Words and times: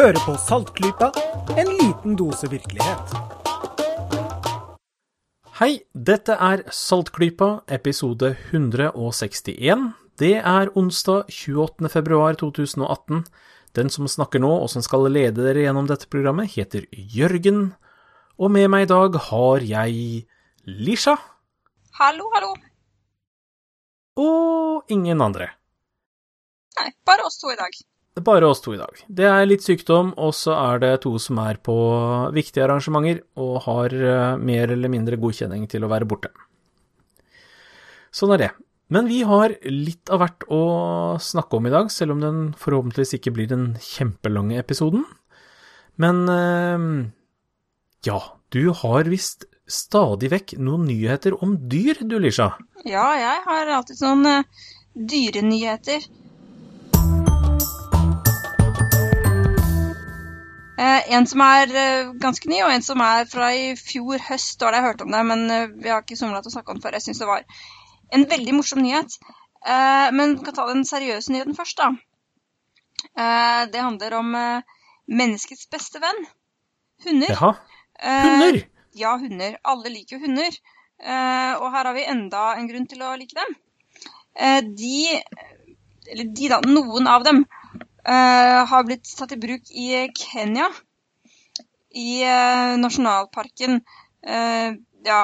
Hører 0.00 0.16
på 0.24 0.32
Saltklypa, 0.40 1.10
en 1.60 1.68
liten 1.76 2.14
dose 2.16 2.48
virkelighet. 2.48 3.10
Hei, 5.58 5.82
dette 5.92 6.38
er 6.40 6.62
Saltklypa, 6.72 7.48
episode 7.68 8.30
161. 8.48 9.82
Det 10.16 10.30
er 10.38 10.72
onsdag 10.72 11.28
28. 11.28 11.90
februar 11.92 12.38
2018. 12.40 13.26
Den 13.76 13.92
som 13.92 14.08
snakker 14.08 14.40
nå, 14.40 14.54
og 14.62 14.72
som 14.72 14.80
skal 14.80 15.04
lede 15.12 15.44
dere 15.44 15.66
gjennom 15.66 15.92
dette 15.92 16.08
programmet, 16.08 16.48
heter 16.56 16.88
Jørgen. 16.96 17.74
Og 18.40 18.56
med 18.56 18.72
meg 18.72 18.88
i 18.88 18.90
dag 18.94 19.20
har 19.28 19.68
jeg 19.68 20.24
Lisha 20.64 21.18
Hallo, 22.00 22.32
hallo. 22.38 22.54
og 24.16 24.96
ingen 24.96 25.20
andre. 25.20 25.52
Nei, 26.80 26.88
bare 27.04 27.28
oss 27.28 27.36
to 27.44 27.52
i 27.52 27.60
dag. 27.60 27.82
Det 28.20 28.26
er 28.26 28.34
bare 28.34 28.48
oss 28.52 28.60
to 28.60 28.74
i 28.74 28.78
dag. 28.78 28.98
Det 29.08 29.24
er 29.24 29.46
litt 29.48 29.64
sykdom, 29.64 30.10
og 30.20 30.34
så 30.36 30.52
er 30.52 30.80
det 30.82 30.90
to 31.06 31.14
som 31.16 31.38
er 31.40 31.56
på 31.56 31.74
viktige 32.36 32.66
arrangementer 32.66 33.22
og 33.40 33.62
har 33.64 33.94
eh, 33.96 34.34
mer 34.36 34.74
eller 34.74 34.92
mindre 34.92 35.16
godkjenning 35.16 35.64
til 35.72 35.86
å 35.86 35.88
være 35.88 36.08
borte. 36.10 36.28
Sånn 38.12 38.34
er 38.36 38.42
det. 38.42 38.50
Men 38.92 39.08
vi 39.08 39.22
har 39.24 39.54
litt 39.64 40.12
av 40.12 40.20
hvert 40.20 40.44
å 40.52 40.60
snakke 41.22 41.56
om 41.56 41.70
i 41.70 41.72
dag, 41.72 41.88
selv 41.94 42.18
om 42.18 42.20
den 42.20 42.42
forhåpentligvis 42.60 43.16
ikke 43.16 43.32
blir 43.38 43.48
den 43.48 43.70
kjempelange 43.80 44.60
episoden. 44.60 45.06
Men 45.96 46.20
eh, 46.28 46.86
ja, 48.04 48.20
du 48.52 48.62
har 48.82 49.08
visst 49.08 49.48
stadig 49.64 50.28
vekk 50.34 50.58
noen 50.60 50.90
nyheter 50.90 51.40
om 51.40 51.56
dyr, 51.72 52.04
du, 52.04 52.18
Lisha. 52.20 52.52
Ja, 52.84 53.08
jeg 53.16 53.44
har 53.48 53.76
alltid 53.78 53.96
sånn 53.96 54.28
uh, 54.28 54.66
dyrenyheter. 54.92 56.04
En 60.80 61.26
som 61.28 61.42
er 61.44 61.74
eh, 61.76 62.10
ganske 62.22 62.48
ny, 62.50 62.62
og 62.64 62.72
en 62.72 62.84
som 62.84 63.02
er 63.04 63.26
fra 63.28 63.50
i 63.56 63.74
fjor 63.76 64.22
høst. 64.30 64.56
Da 64.60 64.68
hadde 64.68 64.80
jeg 64.80 64.86
hørt 64.88 65.04
om 65.04 65.12
det, 65.12 65.22
men 65.28 65.44
eh, 65.52 65.68
vi 65.74 65.92
har 65.92 66.04
ikke 66.04 66.18
somla 66.18 66.40
til 66.40 66.52
å 66.52 66.56
snakke 66.56 66.72
om 66.72 66.80
det 66.80 66.86
før. 66.86 66.96
Jeg 66.96 67.08
syns 67.08 67.22
det 67.22 67.28
var 67.30 67.44
en 68.16 68.26
veldig 68.30 68.56
morsom 68.56 68.82
nyhet. 68.84 69.18
Eh, 69.60 70.08
men 70.16 70.38
vi 70.38 70.46
kan 70.46 70.56
ta 70.56 70.66
den 70.70 70.86
seriøse 70.88 71.34
nyheten 71.34 71.58
først, 71.58 71.82
da. 71.82 71.90
Eh, 73.10 73.62
det 73.72 73.84
handler 73.84 74.18
om 74.20 74.34
eh, 74.38 74.76
menneskets 75.20 75.68
beste 75.72 76.02
venn. 76.02 76.24
Hunder. 77.06 77.34
Jaha. 77.34 77.54
Eh, 78.00 78.26
Hunder! 78.26 78.60
Ja, 78.96 79.14
hunder. 79.20 79.56
Alle 79.70 79.92
liker 79.92 80.16
jo 80.16 80.24
hunder. 80.24 80.56
Eh, 81.00 81.52
og 81.56 81.70
her 81.72 81.88
har 81.88 81.96
vi 81.96 82.08
enda 82.08 82.50
en 82.56 82.68
grunn 82.68 82.88
til 82.90 83.04
å 83.04 83.14
like 83.20 83.36
dem. 83.36 83.56
Eh, 84.36 84.60
de, 84.64 85.20
eller 86.10 86.32
de 86.36 86.50
da, 86.52 86.60
noen 86.66 87.08
av 87.10 87.24
dem, 87.26 87.44
eh, 87.44 87.59
har 88.04 88.84
blitt 88.84 89.16
tatt 89.18 89.32
i 89.32 89.36
bruk 89.36 89.70
i 89.70 90.08
Kenya. 90.16 90.68
I 91.94 92.22
eh, 92.22 92.76
nasjonalparken. 92.78 93.80
Eh, 94.26 94.74
ja, 95.04 95.20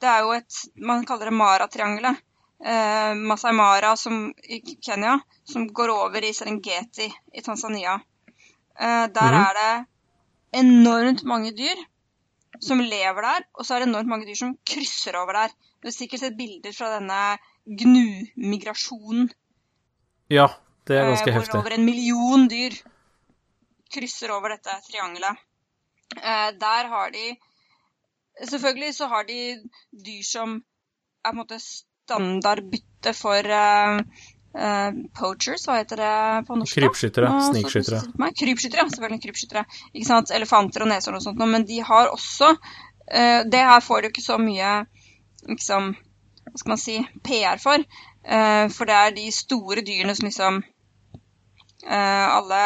det 0.00 0.08
er 0.08 0.20
jo 0.22 0.32
et 0.32 0.52
Man 0.76 1.04
kaller 1.04 1.30
det 1.30 1.36
Mara-triangelet. 1.36 2.16
Eh, 2.64 3.14
Masai 3.14 3.52
Mara 3.52 3.96
som, 3.96 4.32
i 4.48 4.62
Kenya, 4.80 5.18
som 5.44 5.66
går 5.68 5.88
over 5.92 6.24
i 6.24 6.32
Serengeti 6.32 7.10
i 7.34 7.42
Tanzania. 7.42 8.00
Eh, 8.80 9.06
der 9.06 9.32
Mhm. 9.32 9.42
er 9.44 9.54
det 9.54 9.86
enormt 10.52 11.22
mange 11.24 11.52
dyr 11.52 11.76
som 12.60 12.78
lever 12.80 13.22
der, 13.22 13.44
og 13.54 13.66
så 13.66 13.74
er 13.74 13.80
det 13.80 13.88
enormt 13.88 14.08
mange 14.08 14.26
dyr 14.26 14.34
som 14.34 14.56
krysser 14.64 15.16
over 15.16 15.32
der. 15.32 15.48
Du 15.82 15.88
har 15.88 15.92
sikkert 15.92 16.20
sett 16.20 16.36
bilder 16.38 16.72
fra 16.72 16.98
denne 16.98 17.38
gnu-migrasjonen. 17.68 19.28
Ja, 20.30 20.48
det 20.86 21.00
er 21.00 21.08
eh, 21.10 21.34
heftig. 21.34 21.50
hvor 21.50 21.64
over 21.64 21.74
en 21.74 21.84
million 21.84 22.46
dyr 22.48 22.76
krysser 23.92 24.32
over 24.34 24.54
dette 24.54 24.78
triangelet. 24.90 25.42
Eh, 26.16 26.48
der 26.60 26.88
har 26.94 27.10
de 27.10 27.36
Selvfølgelig 28.36 28.94
så 28.94 29.06
har 29.08 29.24
de 29.24 29.56
dyr 30.04 30.22
som 30.22 30.58
er 31.24 31.30
på 31.30 31.30
en 31.30 31.38
måte 31.38 31.56
standardbytte 31.56 33.14
for 33.16 33.48
eh, 33.48 34.00
eh, 34.60 34.98
poachers, 35.16 35.64
hva 35.64 35.78
heter 35.78 36.02
det 36.02 36.10
på 36.44 36.58
norsk? 36.60 36.76
Krypskyttere, 36.76 37.30
snikskyttere. 37.46 38.02
Krypskyttere, 38.36 38.82
ja. 38.82 38.90
Selvfølgelig 38.92 39.22
krypskyttere. 39.22 39.64
Ikke 39.94 40.08
sant? 40.10 40.34
Elefanter 40.36 40.84
og 40.84 40.92
neshorn 40.92 41.16
og 41.16 41.24
sånt 41.24 41.40
noe. 41.40 41.48
Men 41.48 41.64
de 41.64 41.80
har 41.80 42.12
også 42.12 42.52
Det 43.06 43.60
her 43.70 43.80
får 43.80 44.00
de 44.02 44.08
jo 44.08 44.12
ikke 44.12 44.26
så 44.26 44.36
mye 44.42 44.70
liksom, 45.48 45.92
hva 46.44 46.60
skal 46.60 46.72
man 46.72 46.80
si, 46.82 46.96
PR 47.24 47.60
for. 47.62 47.84
For 48.26 48.90
det 48.90 48.96
er 48.96 49.12
de 49.14 49.28
store 49.30 49.84
dyrene 49.86 50.16
som 50.18 50.26
liksom 50.26 50.58
alle 51.84 52.62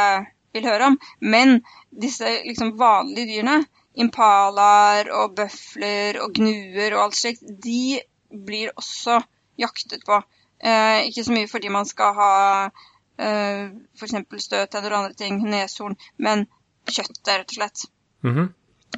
vil 0.54 0.66
høre 0.66 0.91
om. 0.91 0.97
Men 1.21 1.60
disse 1.91 2.28
liksom 2.47 2.76
vanlige 2.78 3.26
dyrene, 3.34 3.65
impalaer 3.98 5.10
og 5.15 5.34
bøfler 5.38 6.21
og 6.22 6.37
gnuer 6.38 6.94
og 6.94 7.09
alt 7.09 7.19
slikt, 7.19 7.43
de 7.43 8.00
blir 8.31 8.70
også 8.78 9.19
jaktet 9.60 10.04
på. 10.06 10.20
Eh, 10.60 11.09
ikke 11.09 11.25
så 11.26 11.34
mye 11.34 11.50
fordi 11.50 11.72
man 11.72 11.88
skal 11.88 12.15
ha 12.16 12.32
uh, 12.69 13.65
f.eks. 13.97 14.16
støttenner 14.44 14.93
og 14.93 14.99
andre 14.99 15.16
ting, 15.19 15.41
neshorn, 15.49 15.97
men 16.19 16.47
kjøttet, 16.88 17.26
rett 17.32 17.53
og 17.53 17.59
slett. 17.59 17.84
Mhm. 18.26 18.49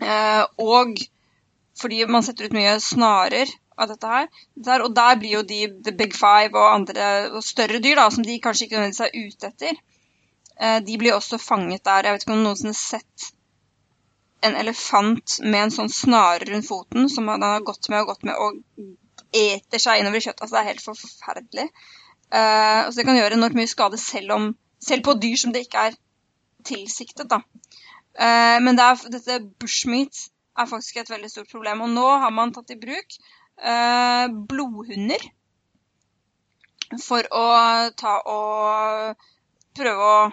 Eh, 0.03 0.45
og 0.65 0.97
fordi 1.79 2.05
man 2.09 2.25
setter 2.25 2.49
ut 2.49 2.57
mye 2.57 2.79
snarer 2.81 3.51
av 3.77 3.91
dette 3.91 4.09
her. 4.09 4.29
Der, 4.55 4.85
og 4.85 4.95
der 4.97 5.19
blir 5.21 5.39
jo 5.39 5.43
de 5.47 5.67
The 5.85 5.95
Big 5.97 6.15
Five 6.17 6.57
og 6.57 6.75
andre 6.75 7.09
og 7.33 7.43
større 7.45 7.81
dyr, 7.83 7.99
da, 8.01 8.09
som 8.13 8.25
de 8.27 8.39
kanskje 8.43 8.67
ikke 8.67 8.81
nødvendigvis 8.81 9.05
er 9.07 9.27
ute 9.27 9.51
etter, 9.53 9.79
eh, 9.79 9.92
de 10.87 10.97
blir 11.01 11.15
også 11.17 11.39
fanget 11.41 11.85
der. 11.85 12.05
Jeg 12.07 12.15
vet 12.15 12.25
ikke 12.27 12.35
om 12.35 12.43
noen 12.45 12.69
har 12.69 12.77
sett 12.77 13.33
en 14.43 14.57
elefant 14.59 15.39
med 15.45 15.61
en 15.65 15.73
sånn 15.75 15.91
snare 15.93 16.49
rundt 16.49 16.67
foten 16.67 17.09
som 17.11 17.31
den 17.31 17.45
har 17.47 17.65
gått 17.67 17.89
med 17.91 18.03
og 18.03 18.11
gått 18.13 18.27
med 18.27 18.39
og 18.43 18.59
eter 19.33 19.83
seg 19.83 20.01
innover 20.01 20.23
kjøttet. 20.23 20.43
Altså, 20.45 20.55
det 20.57 20.63
er 20.63 20.71
helt 20.71 20.85
forferdelig. 20.85 21.67
Uh, 22.33 22.79
altså, 22.87 22.99
det 22.99 23.07
kan 23.09 23.19
gjøre 23.19 23.39
enormt 23.39 23.59
mye 23.59 23.71
skade 23.71 24.01
selv, 24.01 24.35
om, 24.37 24.49
selv 24.83 25.07
på 25.07 25.17
dyr 25.21 25.39
som 25.41 25.55
det 25.55 25.67
ikke 25.67 25.87
er 25.91 25.99
tilsiktet. 26.69 27.29
da. 27.31 27.43
Uh, 28.19 28.59
men 28.65 28.79
det 28.79 28.87
er, 28.87 29.05
dette 29.17 29.39
bushmeat 29.63 30.27
er 30.59 30.69
faktisk 30.69 31.01
et 31.01 31.13
veldig 31.13 31.31
stort 31.33 31.53
problem. 31.53 31.85
Og 31.87 31.95
nå 31.95 32.09
har 32.25 32.35
man 32.35 32.53
tatt 32.57 32.75
i 32.75 32.81
bruk 32.81 33.17
uh, 33.63 34.27
blodhunder 34.51 35.31
for 37.01 37.25
å 37.33 37.45
ta 37.97 38.19
og 38.29 39.29
prøve 39.77 40.09
å 40.09 40.31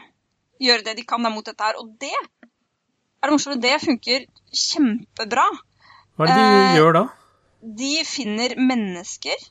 gjøre 0.59 0.85
det 0.88 0.97
de 1.00 1.05
kan 1.07 1.23
mot 1.23 1.45
dette 1.45 1.63
her. 1.63 1.79
Og 1.79 1.91
det 2.01 2.11
er 2.13 3.27
det 3.27 3.33
morsomme. 3.35 3.59
Det 3.61 3.75
funker 3.83 4.25
kjempebra. 4.51 5.45
Hva 6.16 6.27
er 6.27 6.33
det 6.33 6.39
de 6.39 6.59
Eh, 6.63 6.75
gjør 6.79 6.97
da? 6.97 7.05
De 7.61 7.94
finner 8.07 8.55
mennesker. 8.57 9.47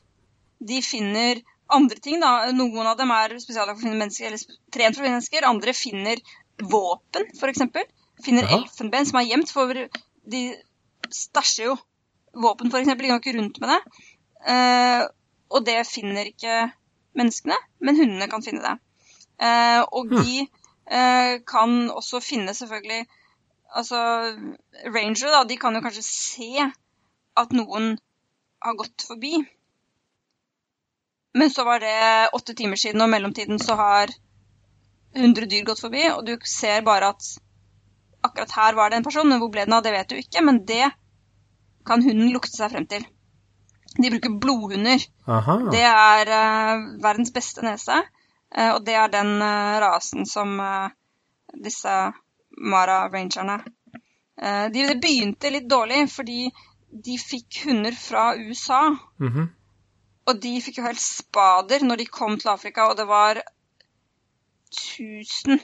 De 0.59 0.81
finner 0.85 1.41
andre 1.69 1.99
ting. 2.01 2.19
da. 2.19 2.51
Noen 2.51 2.87
av 2.87 2.97
dem 2.97 3.11
er 3.11 3.37
spesiallagt 3.39 3.79
for 3.79 3.85
å 3.85 3.87
finne 3.87 4.01
mennesker, 4.01 4.27
eller 4.27 4.39
trent 4.73 4.95
for 4.95 5.03
å 5.03 5.05
finne 5.05 5.17
mennesker. 5.19 5.47
Andre 5.49 5.73
finner 5.73 6.21
våpen, 6.59 7.29
f.eks. 7.37 7.61
Finner 8.25 8.43
ja. 8.43 8.57
elfenben 8.59 9.05
som 9.05 9.21
er 9.21 9.29
gjemt. 9.29 9.53
For 9.53 9.85
de 10.29 10.43
stæsjer 11.09 11.71
jo 11.71 11.77
våpen, 12.33 12.69
f.eks. 12.73 12.89
De 12.89 13.07
går 13.07 13.21
ikke 13.21 13.37
rundt 13.37 13.61
med 13.61 13.73
det. 13.75 13.79
Eh, 14.49 15.07
og 15.49 15.65
det 15.65 15.79
finner 15.89 16.29
ikke 16.29 16.69
menneskene, 17.17 17.57
men 17.81 17.97
hundene 17.97 18.29
kan 18.29 18.43
finne 18.45 18.61
det. 18.63 18.75
Eh, 19.39 19.81
og 19.81 20.11
Hm. 20.11 20.23
de 20.23 20.47
eh, 20.91 21.39
kan 21.47 21.89
også 21.91 22.19
finne 22.23 22.53
selvfølgelig 22.53 23.05
Altså, 23.69 23.99
ranger 24.89 25.29
da, 25.29 25.43
de 25.45 25.55
kan 25.61 25.75
jo 25.77 25.81
kanskje 25.85 26.01
se 26.01 26.63
at 27.37 27.51
noen 27.53 27.99
har 28.65 28.77
gått 28.79 29.03
forbi. 29.05 29.43
Men 31.37 31.51
så 31.53 31.63
var 31.67 31.83
det 31.83 32.29
åtte 32.33 32.55
timer 32.57 32.81
siden, 32.81 33.01
og 33.01 33.11
i 33.11 33.13
mellomtiden 33.13 33.61
så 33.61 33.75
har 33.77 34.09
100 35.13 35.45
dyr 35.51 35.67
gått 35.67 35.83
forbi, 35.85 36.07
og 36.15 36.25
du 36.25 36.33
ser 36.49 36.81
bare 36.81 37.11
at 37.13 37.29
akkurat 38.25 38.57
her 38.57 38.75
var 38.75 38.89
det 38.89 38.99
en 38.99 39.05
person, 39.05 39.29
men 39.29 39.37
hvor 39.37 39.51
ble 39.53 39.67
den 39.67 39.77
av, 39.77 39.85
det 39.85 39.93
vet 39.93 40.09
du 40.09 40.17
ikke, 40.17 40.43
men 40.45 40.63
det 40.65 40.89
kan 41.87 42.03
hunden 42.03 42.33
lukte 42.33 42.57
seg 42.57 42.73
frem 42.73 42.89
til. 42.89 43.05
De 43.97 44.11
bruker 44.11 44.35
blodhunder. 44.41 45.05
Aha. 45.27 45.59
Det 45.73 45.85
er 45.85 46.33
uh, 46.33 46.89
verdens 47.01 47.31
beste 47.35 47.63
nese, 47.65 48.01
og 48.73 48.81
det 48.85 48.95
er 48.97 49.11
den 49.13 49.35
eh, 49.45 49.79
rasen 49.83 50.25
som 50.25 50.59
eh, 50.59 50.89
disse 51.53 51.95
Mara-rangerne 52.59 53.59
eh, 54.41 54.65
de, 54.73 54.87
Det 54.89 54.97
begynte 55.01 55.53
litt 55.53 55.69
dårlig, 55.69 56.07
fordi 56.11 56.49
de 56.89 57.17
fikk 57.21 57.63
hunder 57.67 57.93
fra 57.93 58.33
USA. 58.35 58.89
Mhm. 59.21 59.49
Og 60.29 60.41
de 60.41 60.61
fikk 60.61 60.77
jo 60.79 60.85
helt 60.85 61.01
spader 61.01 61.85
når 61.85 62.01
de 62.01 62.05
kom 62.05 62.37
til 62.37 62.51
Afrika, 62.51 62.89
og 62.89 62.97
det 62.97 63.07
var 63.09 63.41
1000 64.69 65.61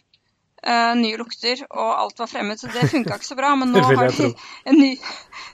Uh, 0.65 0.95
nye 0.97 1.17
lukter, 1.19 1.59
og 1.69 1.89
alt 1.93 2.19
var 2.19 2.29
fremmed, 2.31 2.57
så 2.57 2.65
det 2.73 2.87
funka 2.89 3.19
ikke 3.19 3.27
så 3.27 3.35
bra. 3.37 3.51
Men 3.59 3.69
nå 3.75 3.83
har 3.85 4.07
de 4.09 4.31
en 4.65 4.79
ny 4.79 4.95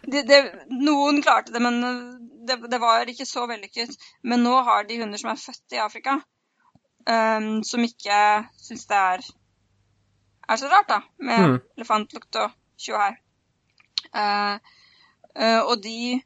de, 0.06 0.22
de, 0.24 0.38
Noen 0.72 1.20
klarte 1.26 1.52
det, 1.52 1.60
men 1.60 1.84
eh, 1.84 1.98
det, 2.48 2.56
det 2.72 2.80
var 2.80 3.10
ikke 3.12 3.28
så 3.28 3.44
vellykket. 3.50 3.92
Men 4.24 4.46
nå 4.46 4.54
har 4.64 4.88
de 4.88 5.02
hunder 5.02 5.20
som 5.20 5.34
er 5.34 5.42
født 5.42 5.76
i 5.76 5.82
Afrika, 5.84 6.16
eh, 7.08 7.62
som 7.64 7.84
ikke 7.86 8.18
syns 8.58 8.86
det 8.90 8.98
er 8.98 9.30
er 10.52 10.58
så 10.60 10.68
rart, 10.68 10.88
da, 10.90 11.02
med 11.18 11.40
Mm. 11.40 11.60
elefantlukt 11.78 12.36
og 12.36 12.52
tjohei. 12.78 13.14
Uh, 14.12 14.58
uh, 15.40 15.62
og 15.70 15.82
de 15.84 16.22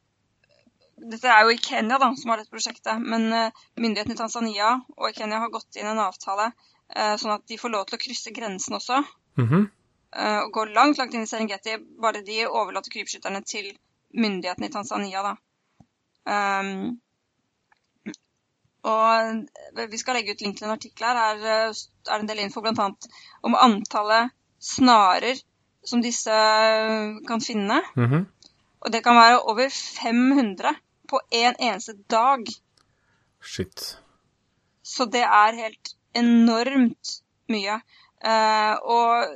Dette 1.12 1.28
er 1.28 1.44
jo 1.44 1.50
i 1.52 1.60
Kenya 1.60 1.98
da, 2.00 2.08
som 2.16 2.30
har 2.32 2.38
dette 2.40 2.50
prosjektet, 2.50 3.02
men 3.04 3.28
uh, 3.34 3.52
myndighetene 3.78 4.16
i 4.16 4.18
Tanzania 4.18 4.70
og 4.98 5.10
i 5.10 5.14
Kenya 5.14 5.42
har 5.44 5.52
gått 5.52 5.76
inn 5.76 5.86
en 5.92 6.00
avtale 6.00 6.54
sånn 6.96 7.34
at 7.34 7.44
de 7.50 7.58
får 7.58 7.72
lov 7.74 7.86
til 7.86 7.98
å 7.98 8.02
krysse 8.02 8.32
grensen 8.32 8.76
også. 8.78 9.04
Mhm. 9.38 9.66
uh, 10.16 10.40
og 10.46 10.52
gå 10.54 10.66
langt, 10.74 10.98
langt 10.98 11.14
inn 11.14 11.26
i 11.26 11.28
Serengeti. 11.28 11.76
Bare 12.02 12.22
de 12.24 12.46
overlater 12.48 12.94
krypskytterne 12.94 13.42
til 13.44 13.78
myndighetene 14.14 14.70
i 14.70 14.72
Tanzania, 14.72 15.22
da. 15.26 15.36
Um, 16.26 17.02
og 18.86 19.90
vi 19.90 19.98
skal 19.98 20.20
legge 20.20 20.36
ut 20.36 20.44
link 20.44 20.60
til 20.60 20.68
en 20.68 20.76
artikkel 20.76 21.08
her. 21.08 21.18
Her 21.18 21.46
eh, 21.54 21.84
er 22.06 22.20
det 22.20 22.24
en 22.24 22.30
del 22.30 22.44
info 22.44 22.62
bl.a. 22.62 22.88
om 23.48 23.58
antallet 23.58 24.34
snarer 24.62 25.42
som 25.86 26.04
disse 26.06 26.34
eh, 26.34 27.18
kan 27.28 27.44
finne. 27.44 27.82
Mhm. 27.98 28.26
Og 28.86 28.94
det 28.94 29.02
kan 29.02 29.18
være 29.18 29.42
over 29.50 29.70
500 29.74 30.76
på 31.10 31.20
en 31.34 31.56
eneste 31.58 31.96
dag. 32.12 32.46
Shit. 33.42 33.98
Så 34.86 35.08
det 35.10 35.24
er 35.26 35.58
helt 35.58 35.96
enormt 36.14 37.16
mye. 37.50 37.80
Eh, 38.22 38.76
og 38.86 39.34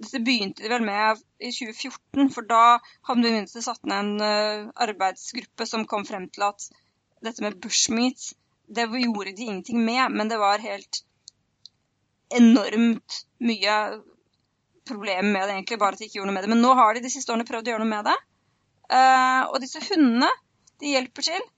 dette 0.00 0.22
begynte 0.24 0.64
de 0.64 0.72
vel 0.72 0.86
med 0.86 1.20
i 1.44 1.52
2014, 1.52 2.32
for 2.32 2.48
da 2.48 2.78
hadde 3.04 3.20
myndighetene 3.20 3.66
satt 3.66 3.84
ned 3.84 3.98
en 3.98 4.72
arbeidsgruppe 4.72 5.66
som 5.68 5.84
kom 5.90 6.06
frem 6.08 6.28
til 6.32 6.48
at 6.48 6.70
dette 7.24 7.42
med 7.44 7.58
bushmeat, 7.60 8.30
det 8.68 8.86
gjorde 8.92 9.32
de 9.32 9.42
ingenting 9.42 9.84
med, 9.84 10.12
men 10.12 10.28
det 10.28 10.38
var 10.38 10.58
helt 10.58 11.02
enormt 12.34 13.22
mye 13.40 13.76
problemer 14.88 15.32
med 15.32 15.48
det, 15.48 15.54
egentlig, 15.54 15.78
bare 15.78 15.96
at 15.96 16.00
de 16.00 16.08
ikke 16.08 16.20
gjorde 16.20 16.30
noe 16.30 16.36
med 16.36 16.44
det. 16.44 16.52
Men 16.52 16.62
nå 16.64 16.74
har 16.76 16.94
de 16.94 17.04
de 17.04 17.12
siste 17.12 17.32
årene 17.32 17.46
prøvd 17.48 17.68
å 17.68 17.72
gjøre 17.74 17.84
noe 17.84 17.92
med 17.92 18.08
det. 18.08 18.18
Uh, 18.88 19.42
og 19.52 19.58
disse 19.64 19.82
hundene, 19.90 20.28
de 20.80 20.92
hjelper 20.94 21.26
til. 21.28 21.48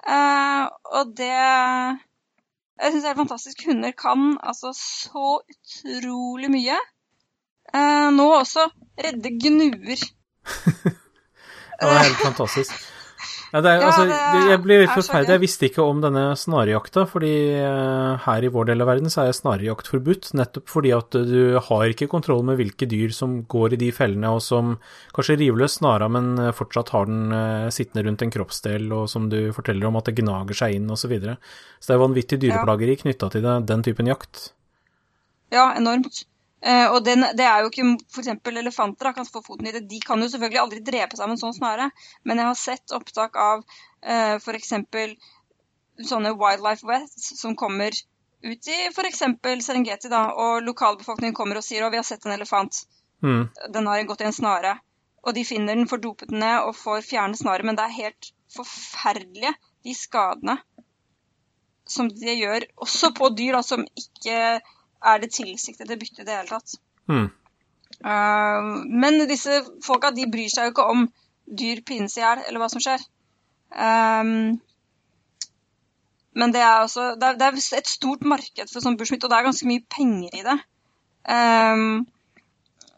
Uh, 0.00 0.66
og 0.96 1.10
det 1.18 1.30
Jeg 1.30 2.92
syns 2.92 3.04
det 3.04 3.10
er 3.10 3.18
fantastisk. 3.18 3.66
Hunder 3.68 3.92
kan 3.92 4.32
altså 4.40 4.72
så 4.76 5.34
utrolig 5.42 6.50
mye. 6.50 6.78
Uh, 7.74 8.08
nå 8.14 8.26
også 8.38 8.70
redde 8.98 9.36
gnuer. 9.38 10.08
Ja, 11.80 11.88
det 11.88 11.96
er 11.96 12.02
helt 12.10 12.18
fantastisk. 12.20 12.72
Ja, 13.50 13.58
er, 13.66 13.82
altså, 13.82 14.04
jeg 14.46 14.60
blir 14.62 14.84
litt 14.84 14.92
er 14.92 14.94
forferdet. 14.94 15.32
Jeg 15.34 15.42
visste 15.42 15.66
ikke 15.66 15.82
om 15.82 15.98
denne 16.02 16.36
snarejakta, 16.38 17.02
fordi 17.10 17.32
eh, 17.58 18.20
her 18.22 18.46
i 18.46 18.50
vår 18.54 18.68
del 18.68 18.84
av 18.84 18.90
verden 18.92 19.10
så 19.10 19.24
er 19.24 19.34
snarejakt 19.34 19.90
forbudt, 19.90 20.28
nettopp 20.38 20.70
fordi 20.70 20.92
at 20.94 21.18
du 21.26 21.58
har 21.66 21.90
ikke 21.90 22.08
kontroll 22.12 22.44
med 22.46 22.60
hvilke 22.60 22.86
dyr 22.90 23.10
som 23.16 23.40
går 23.50 23.74
i 23.74 23.80
de 23.82 23.90
fellene, 23.96 24.30
og 24.30 24.44
som 24.46 24.76
kanskje 25.16 25.40
river 25.42 25.64
løs 25.64 25.80
snara, 25.80 26.06
men 26.12 26.32
eh, 26.38 26.54
fortsatt 26.54 26.94
har 26.94 27.10
den 27.10 27.34
eh, 27.34 27.66
sittende 27.74 28.06
rundt 28.06 28.22
en 28.22 28.34
kroppsdel, 28.38 28.86
og 28.94 29.10
som 29.10 29.26
du 29.32 29.40
forteller 29.56 29.90
om 29.90 29.98
at 29.98 30.06
det 30.06 30.18
gnager 30.22 30.62
seg 30.62 30.78
inn, 30.78 30.86
osv. 30.86 31.08
Så, 31.10 31.10
videre. 31.10 31.38
så 31.82 31.90
det 31.90 31.94
er 31.96 32.04
vanvittig 32.04 32.42
dyreplageri 32.44 33.00
knytta 33.02 33.32
til 33.34 33.42
det, 33.42 33.60
den 33.66 33.82
typen 33.82 34.10
jakt. 34.12 34.52
Ja, 35.50 35.72
enormt. 35.74 36.22
Eh, 36.60 36.86
og 36.92 37.04
den, 37.04 37.24
det 37.36 37.46
er 37.46 37.62
jo 37.62 37.70
ikke 37.70 37.86
f.eks. 38.12 38.28
elefanter 38.52 39.08
da, 39.08 39.14
kan 39.16 39.28
få 39.28 39.42
foten 39.44 39.68
i 39.70 39.72
det. 39.72 39.86
De 39.88 40.00
kan 40.04 40.20
jo 40.20 40.28
selvfølgelig 40.28 40.62
aldri 40.62 40.80
drepe 40.84 41.16
seg 41.16 41.28
med 41.30 41.38
en 41.38 41.42
sånn 41.46 41.56
snare, 41.56 41.88
men 42.28 42.42
jeg 42.42 42.50
har 42.50 42.58
sett 42.60 42.96
opptak 42.96 43.38
av 43.40 43.62
uh, 43.64 44.36
f.eks. 44.36 44.74
sånne 46.10 46.34
wildlife 46.36 46.86
vests 46.88 47.32
som 47.40 47.56
kommer 47.56 47.96
ut 48.44 48.68
i 48.72 48.78
f.eks. 48.90 49.24
Serengeti, 49.64 50.12
da, 50.12 50.26
og 50.36 50.64
lokalbefolkningen 50.68 51.36
kommer 51.36 51.60
og 51.60 51.64
sier 51.64 51.86
at 51.86 51.94
vi 51.94 52.00
har 52.00 52.08
sett 52.08 52.28
en 52.28 52.36
elefant, 52.36 52.84
Mm. 53.20 53.50
den 53.68 53.86
har 53.86 54.02
gått 54.08 54.22
i 54.24 54.24
en 54.24 54.32
snare. 54.32 54.78
Og 55.20 55.34
de 55.36 55.42
finner 55.44 55.76
den, 55.76 55.88
får 55.88 56.00
dopet 56.00 56.30
den 56.30 56.40
ned 56.40 56.62
og 56.64 56.72
får 56.72 57.02
fjerne 57.04 57.36
snaret, 57.36 57.66
men 57.68 57.76
det 57.76 57.84
er 57.84 57.98
helt 57.98 58.30
forferdelige, 58.54 59.52
de 59.84 59.92
skadene 59.92 60.56
som 61.90 62.08
de 62.08 62.34
gjør, 62.36 62.64
også 62.80 63.10
på 63.16 63.28
dyr 63.36 63.58
da, 63.58 63.62
som 63.66 63.84
ikke 63.98 64.60
er 65.04 65.20
det 65.22 65.32
tilsiktede 65.34 65.98
byttet 66.00 66.24
i 66.24 66.26
det 66.28 66.36
hele 66.36 66.50
tatt. 66.50 66.76
Mm. 67.10 67.28
Uh, 68.00 68.86
men 69.02 69.20
disse 69.28 69.62
folka 69.84 70.12
de 70.16 70.28
bryr 70.30 70.52
seg 70.52 70.68
jo 70.68 70.74
ikke 70.74 70.88
om 70.92 71.06
dyr 71.60 71.82
pines 71.86 72.16
i 72.18 72.22
hjel, 72.22 72.44
eller 72.46 72.62
hva 72.62 72.68
som 72.72 72.82
skjer. 72.82 73.02
Um, 73.70 74.60
men 76.40 76.54
det 76.54 76.62
er 76.62 76.84
også 76.84 77.14
det 77.18 77.26
er, 77.26 77.38
det 77.38 77.46
er 77.46 77.78
et 77.78 77.90
stort 77.90 78.24
marked 78.26 78.70
for 78.70 78.82
sånn 78.82 78.96
bushmeat, 78.98 79.24
og 79.26 79.32
det 79.32 79.38
er 79.38 79.48
ganske 79.48 79.68
mye 79.68 79.84
penger 79.90 80.40
i 80.40 80.44
det. 80.46 80.56
Um, 81.30 82.06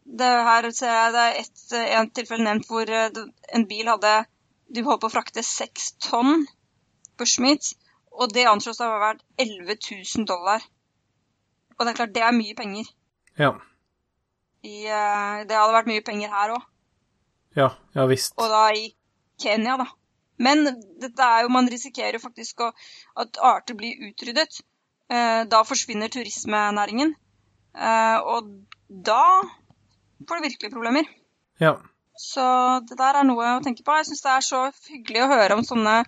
det 0.05 0.29
her 0.49 0.69
ser 0.75 0.93
jeg 0.93 1.15
det 1.15 1.23
er 1.23 1.39
et, 1.41 1.63
en 1.97 2.11
tilfelle 2.15 2.45
nevnt 2.45 2.69
hvor 2.69 2.91
eh, 2.91 3.23
en 3.57 3.65
bil 3.67 3.89
hadde 3.89 4.13
De 4.73 4.83
holdt 4.87 5.03
på 5.03 5.09
å 5.11 5.13
frakte 5.13 5.43
seks 5.45 5.93
tonn 6.01 6.47
bushmeat, 7.21 7.75
og 8.13 8.33
det 8.33 8.47
anslås 8.49 8.81
å 8.81 8.89
ha 8.89 9.01
vært 9.03 9.25
11 9.41 9.77
000 9.77 10.29
dollar. 10.29 10.65
Og 11.79 11.85
det 11.85 11.93
er 11.93 11.99
klart, 12.01 12.15
det 12.15 12.23
er 12.23 12.37
mye 12.37 12.57
penger. 12.59 12.91
Ja. 13.39 13.53
I, 14.63 14.77
eh, 14.87 15.45
det 15.49 15.57
hadde 15.59 15.75
vært 15.75 15.91
mye 15.91 16.05
penger 16.07 16.31
her 16.31 16.55
òg, 16.57 16.69
Ja, 17.57 17.71
ja 17.97 18.07
visst. 18.07 18.35
og 18.39 18.49
da 18.53 18.69
i 18.77 18.93
Kenya, 19.43 19.77
da. 19.81 19.87
Men 20.39 20.65
dette 21.01 21.23
er 21.23 21.43
jo, 21.43 21.49
man 21.55 21.69
risikerer 21.71 22.19
jo 22.19 22.23
faktisk 22.23 22.63
å, 22.65 22.73
at 23.17 23.39
arter 23.43 23.75
blir 23.79 23.99
utryddet. 24.09 24.61
Eh, 25.11 25.45
da 25.51 25.63
forsvinner 25.67 26.09
turismenæringen. 26.13 27.15
Eh, 27.75 28.19
og 28.19 28.49
da 28.89 29.43
får 30.29 30.39
du 30.39 30.47
virkelig 30.49 30.73
problemer. 30.73 31.09
Ja. 31.61 31.77
Så 32.19 32.45
det 32.89 32.99
der 32.99 33.19
er 33.21 33.27
noe 33.27 33.55
å 33.57 33.63
tenke 33.65 33.85
på. 33.85 33.95
Jeg 33.99 34.11
syns 34.11 34.25
det 34.25 34.33
er 34.33 34.47
så 34.47 34.63
hyggelig 34.89 35.25
å 35.25 35.31
høre 35.33 35.57
om 35.59 35.65
sånne 35.67 36.03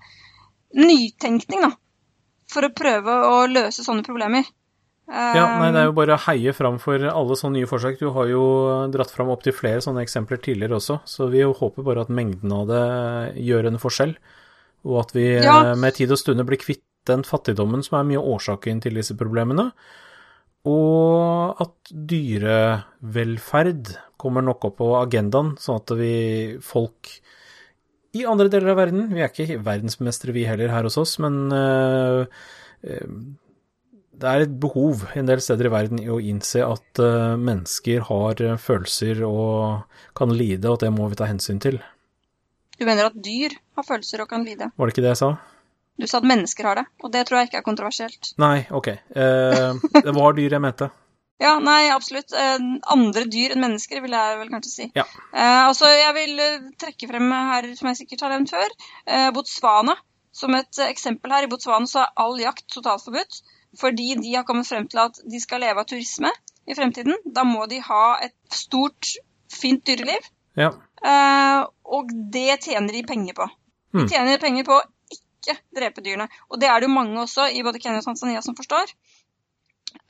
nytenkning, 0.75 1.64
da. 1.64 1.72
For 2.50 2.67
å 2.67 2.75
prøve 2.75 3.14
å 3.28 3.38
løse 3.50 3.84
sånne 3.87 4.05
problemer. 4.06 4.46
Ja, 5.06 5.59
nei, 5.61 5.69
det 5.75 5.81
er 5.83 5.87
jo 5.91 5.97
bare 5.99 6.15
å 6.17 6.23
heie 6.25 6.53
fram 6.56 6.79
for 6.81 6.96
alle 7.05 7.34
sånne 7.37 7.58
nye 7.61 7.69
forsøk. 7.69 7.99
Du 8.01 8.06
har 8.15 8.27
jo 8.31 8.44
dratt 8.91 9.11
fram 9.13 9.29
opptil 9.34 9.53
flere 9.53 9.82
sånne 9.84 10.01
eksempler 10.03 10.39
tidligere 10.41 10.79
også, 10.79 10.96
så 11.05 11.27
vi 11.31 11.43
håper 11.44 11.84
bare 11.84 12.01
at 12.06 12.15
mengden 12.15 12.53
av 12.56 12.67
det 12.70 12.81
gjør 13.44 13.67
en 13.69 13.77
forskjell, 13.82 14.15
og 14.89 14.96
at 15.03 15.13
vi 15.13 15.27
Ja. 15.43 15.58
eh, 15.73 15.77
med 15.77 15.93
tid 15.94 16.11
og 16.11 16.17
stunder 16.19 16.44
blir 16.49 16.56
kvitt 16.58 16.82
den 17.06 17.23
fattigdommen 17.23 17.82
som 17.84 17.99
er 18.01 18.05
mye 18.08 18.19
av 18.23 18.29
årsaken 18.39 18.81
til 18.81 18.94
disse 18.94 19.13
problemene, 19.15 19.73
og 20.65 21.61
at 21.61 21.75
dyrevelferd 21.93 23.93
kommer 24.17 24.41
nok 24.46 24.65
opp 24.70 24.79
på 24.81 24.89
agendaen, 25.03 25.53
sånn 25.61 25.82
at 25.82 25.91
vi 25.99 26.56
folk 26.65 27.11
i 28.15 28.25
andre 28.25 28.49
deler 28.49 28.70
av 28.70 28.77
verden 28.79 29.08
Vi 29.13 29.20
er 29.20 29.29
ikke 29.29 29.58
verdensmestere, 29.67 30.32
vi 30.32 30.44
heller, 30.46 30.69
her 30.73 30.82
hos 30.87 30.96
oss, 30.96 31.19
men 31.19 31.53
eh, 31.53 32.25
eh, 32.89 33.06
det 34.21 34.31
er 34.31 34.44
et 34.44 34.55
behov 34.61 35.05
en 35.15 35.29
del 35.29 35.43
steder 35.43 35.69
i 35.69 35.73
verden 35.73 36.01
i 36.03 36.11
å 36.13 36.21
innse 36.23 36.63
at 36.65 37.01
eh, 37.03 37.35
mennesker 37.41 38.06
har 38.09 38.43
eh, 38.44 38.61
følelser 38.61 39.25
og 39.27 39.99
kan 40.19 40.33
lide, 40.35 40.69
og 40.69 40.79
at 40.79 40.87
det 40.87 40.93
må 40.94 41.09
vi 41.11 41.19
ta 41.19 41.29
hensyn 41.31 41.61
til. 41.63 41.81
Du 42.79 42.85
mener 42.87 43.11
at 43.11 43.19
dyr 43.19 43.55
har 43.79 43.87
følelser 43.87 44.25
og 44.25 44.31
kan 44.31 44.47
lide? 44.47 44.71
Var 44.75 44.91
det 44.91 44.94
ikke 44.94 45.05
det 45.05 45.15
jeg 45.15 45.23
sa? 45.23 45.31
Du 46.01 46.09
sa 46.11 46.19
at 46.19 46.27
mennesker 46.27 46.67
har 46.67 46.81
det, 46.81 46.85
og 47.06 47.13
det 47.15 47.23
tror 47.27 47.41
jeg 47.41 47.51
ikke 47.51 47.61
er 47.63 47.67
kontroversielt. 47.67 48.35
Nei, 48.43 48.67
ok. 48.75 48.91
Eh, 48.91 49.89
det 49.94 50.15
var 50.17 50.39
dyr 50.39 50.59
jeg 50.59 50.65
mente. 50.65 50.91
Ja, 51.43 51.56
nei, 51.59 51.89
absolutt. 51.91 52.31
Andre 52.94 53.25
dyr 53.27 53.56
enn 53.56 53.61
mennesker, 53.65 53.99
vil 54.05 54.13
jeg 54.15 54.37
vel 54.39 54.53
kanskje 54.53 54.71
si. 54.71 54.85
Ja. 54.94 55.03
Eh, 55.35 55.63
altså, 55.67 55.89
jeg 55.91 56.15
vil 56.15 56.43
trekke 56.79 57.09
frem 57.11 57.27
her, 57.35 57.67
som 57.75 57.91
jeg 57.91 57.99
sikkert 57.99 58.23
har 58.23 58.33
nevnt 58.37 58.53
før, 58.55 58.77
eh, 59.11 59.27
Botswana. 59.35 59.97
Som 60.35 60.55
et 60.55 60.79
eksempel 60.87 61.35
her. 61.35 61.44
I 61.44 61.51
Botswana 61.51 61.91
så 61.91 62.05
er 62.05 62.23
all 62.23 62.39
jakt 62.39 62.65
totalt 62.71 63.03
forbudt. 63.03 63.43
Fordi 63.81 64.14
de 64.20 64.34
har 64.34 64.46
kommet 64.46 64.69
frem 64.69 64.86
til 64.88 65.02
at 65.02 65.20
de 65.31 65.40
skal 65.43 65.62
leve 65.64 65.82
av 65.82 65.88
turisme 65.90 66.31
i 66.66 66.76
fremtiden. 66.76 67.16
Da 67.26 67.44
må 67.48 67.66
de 67.70 67.81
ha 67.84 68.04
et 68.24 68.34
stort, 68.54 69.14
fint 69.52 69.84
dyreliv. 69.86 70.31
Ja. 70.58 70.70
Uh, 71.04 71.66
og 71.84 72.12
det 72.32 72.62
tjener 72.64 72.94
de 72.94 73.04
penger 73.06 73.36
på. 73.36 73.48
De 73.94 73.98
Hmm. 74.00 74.08
tjener 74.10 74.40
penger 74.43 74.64
på 74.66 74.74
å 74.74 74.84
ikke 75.14 75.58
drepe 75.76 76.02
dyrene. 76.02 76.28
Og 76.50 76.58
det 76.60 76.69
er 76.70 76.81
det 76.81 76.88
jo 76.88 76.94
mange 76.94 77.20
også 77.20 77.50
i 77.52 77.62
både 77.62 77.78
Kenya 77.82 78.00
og 78.00 78.08
Tanzania 78.08 78.40
som 78.43 78.56
forstår. 78.58 78.90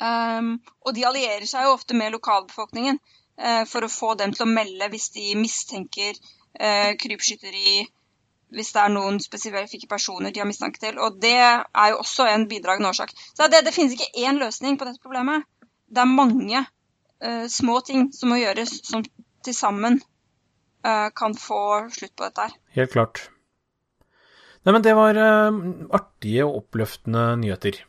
Um, 0.01 0.55
og 0.87 0.95
de 0.97 1.05
allierer 1.05 1.45
seg 1.47 1.67
jo 1.67 1.75
ofte 1.75 1.97
med 1.99 2.15
lokalbefolkningen 2.15 2.97
uh, 2.97 3.65
for 3.69 3.85
å 3.85 3.93
få 3.93 4.15
dem 4.21 4.33
til 4.33 4.47
å 4.47 4.51
melde 4.51 4.89
hvis 4.93 5.11
de 5.17 5.35
mistenker 5.37 6.17
uh, 6.17 6.95
krypskytteri, 7.01 7.85
hvis 8.55 8.73
det 8.75 8.83
er 8.83 8.93
noen 8.95 9.19
spesifikke 9.23 9.89
personer 9.91 10.33
de 10.33 10.43
har 10.43 10.49
mistanke 10.49 10.81
til. 10.83 10.99
Og 11.03 11.19
det 11.23 11.37
er 11.41 11.91
jo 11.93 12.01
også 12.03 12.29
en 12.31 12.47
bidragende 12.51 12.91
årsak. 12.93 13.15
Så 13.35 13.49
det, 13.53 13.65
det 13.67 13.75
finnes 13.75 13.97
ikke 13.97 14.27
én 14.27 14.41
løsning 14.41 14.79
på 14.79 14.89
dette 14.89 15.03
problemet. 15.03 15.47
Det 15.91 16.03
er 16.03 16.11
mange 16.11 16.65
uh, 16.65 17.47
små 17.51 17.81
ting 17.87 18.09
som 18.15 18.33
må 18.33 18.41
gjøres, 18.41 18.77
som 18.87 19.05
til 19.45 19.57
sammen 19.57 20.01
uh, 20.87 21.09
kan 21.17 21.37
få 21.39 21.63
slutt 21.95 22.15
på 22.17 22.29
dette 22.29 22.47
her. 22.49 22.59
Helt 22.79 22.95
klart. 22.95 23.25
Nei, 24.65 24.73
men 24.73 24.85
det 24.85 24.95
var 24.97 25.19
uh, 25.19 25.59
artige 25.95 26.47
og 26.47 26.63
oppløftende 26.63 27.35
nyheter. 27.43 27.83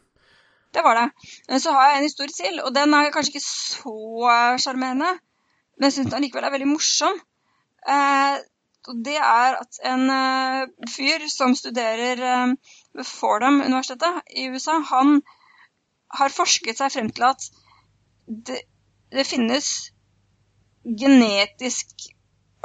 Det 0.76 0.84
var 0.84 0.98
det. 1.00 1.62
Så 1.64 1.72
har 1.72 1.94
jeg 1.94 2.02
en 2.02 2.10
historie 2.10 2.36
til, 2.36 2.60
og 2.60 2.74
den 2.76 2.92
er 2.94 3.14
kanskje 3.16 3.38
ikke 3.38 3.46
så 3.48 3.96
sjarmerende. 4.60 5.14
Men 5.78 5.88
jeg 5.88 5.96
syns 5.96 6.12
den 6.12 6.26
likevel 6.26 6.48
er 6.48 6.52
veldig 6.52 6.68
morsom. 6.68 7.16
Og 8.88 9.02
det 9.06 9.18
er 9.18 9.58
at 9.58 9.80
en 9.92 10.10
eh, 10.14 10.68
fyr 10.92 11.26
som 11.32 11.56
studerer 11.58 12.22
eh, 12.22 12.54
ved 12.96 13.08
Fordham-universitetet 13.10 14.22
i 14.38 14.48
USA, 14.54 14.80
han 14.92 15.22
har 16.16 16.34
forsket 16.34 16.80
seg 16.80 16.94
frem 16.94 17.10
til 17.16 17.26
at 17.28 17.48
det, 18.26 18.60
det 19.14 19.26
finnes 19.28 19.72
genetisk 20.86 22.08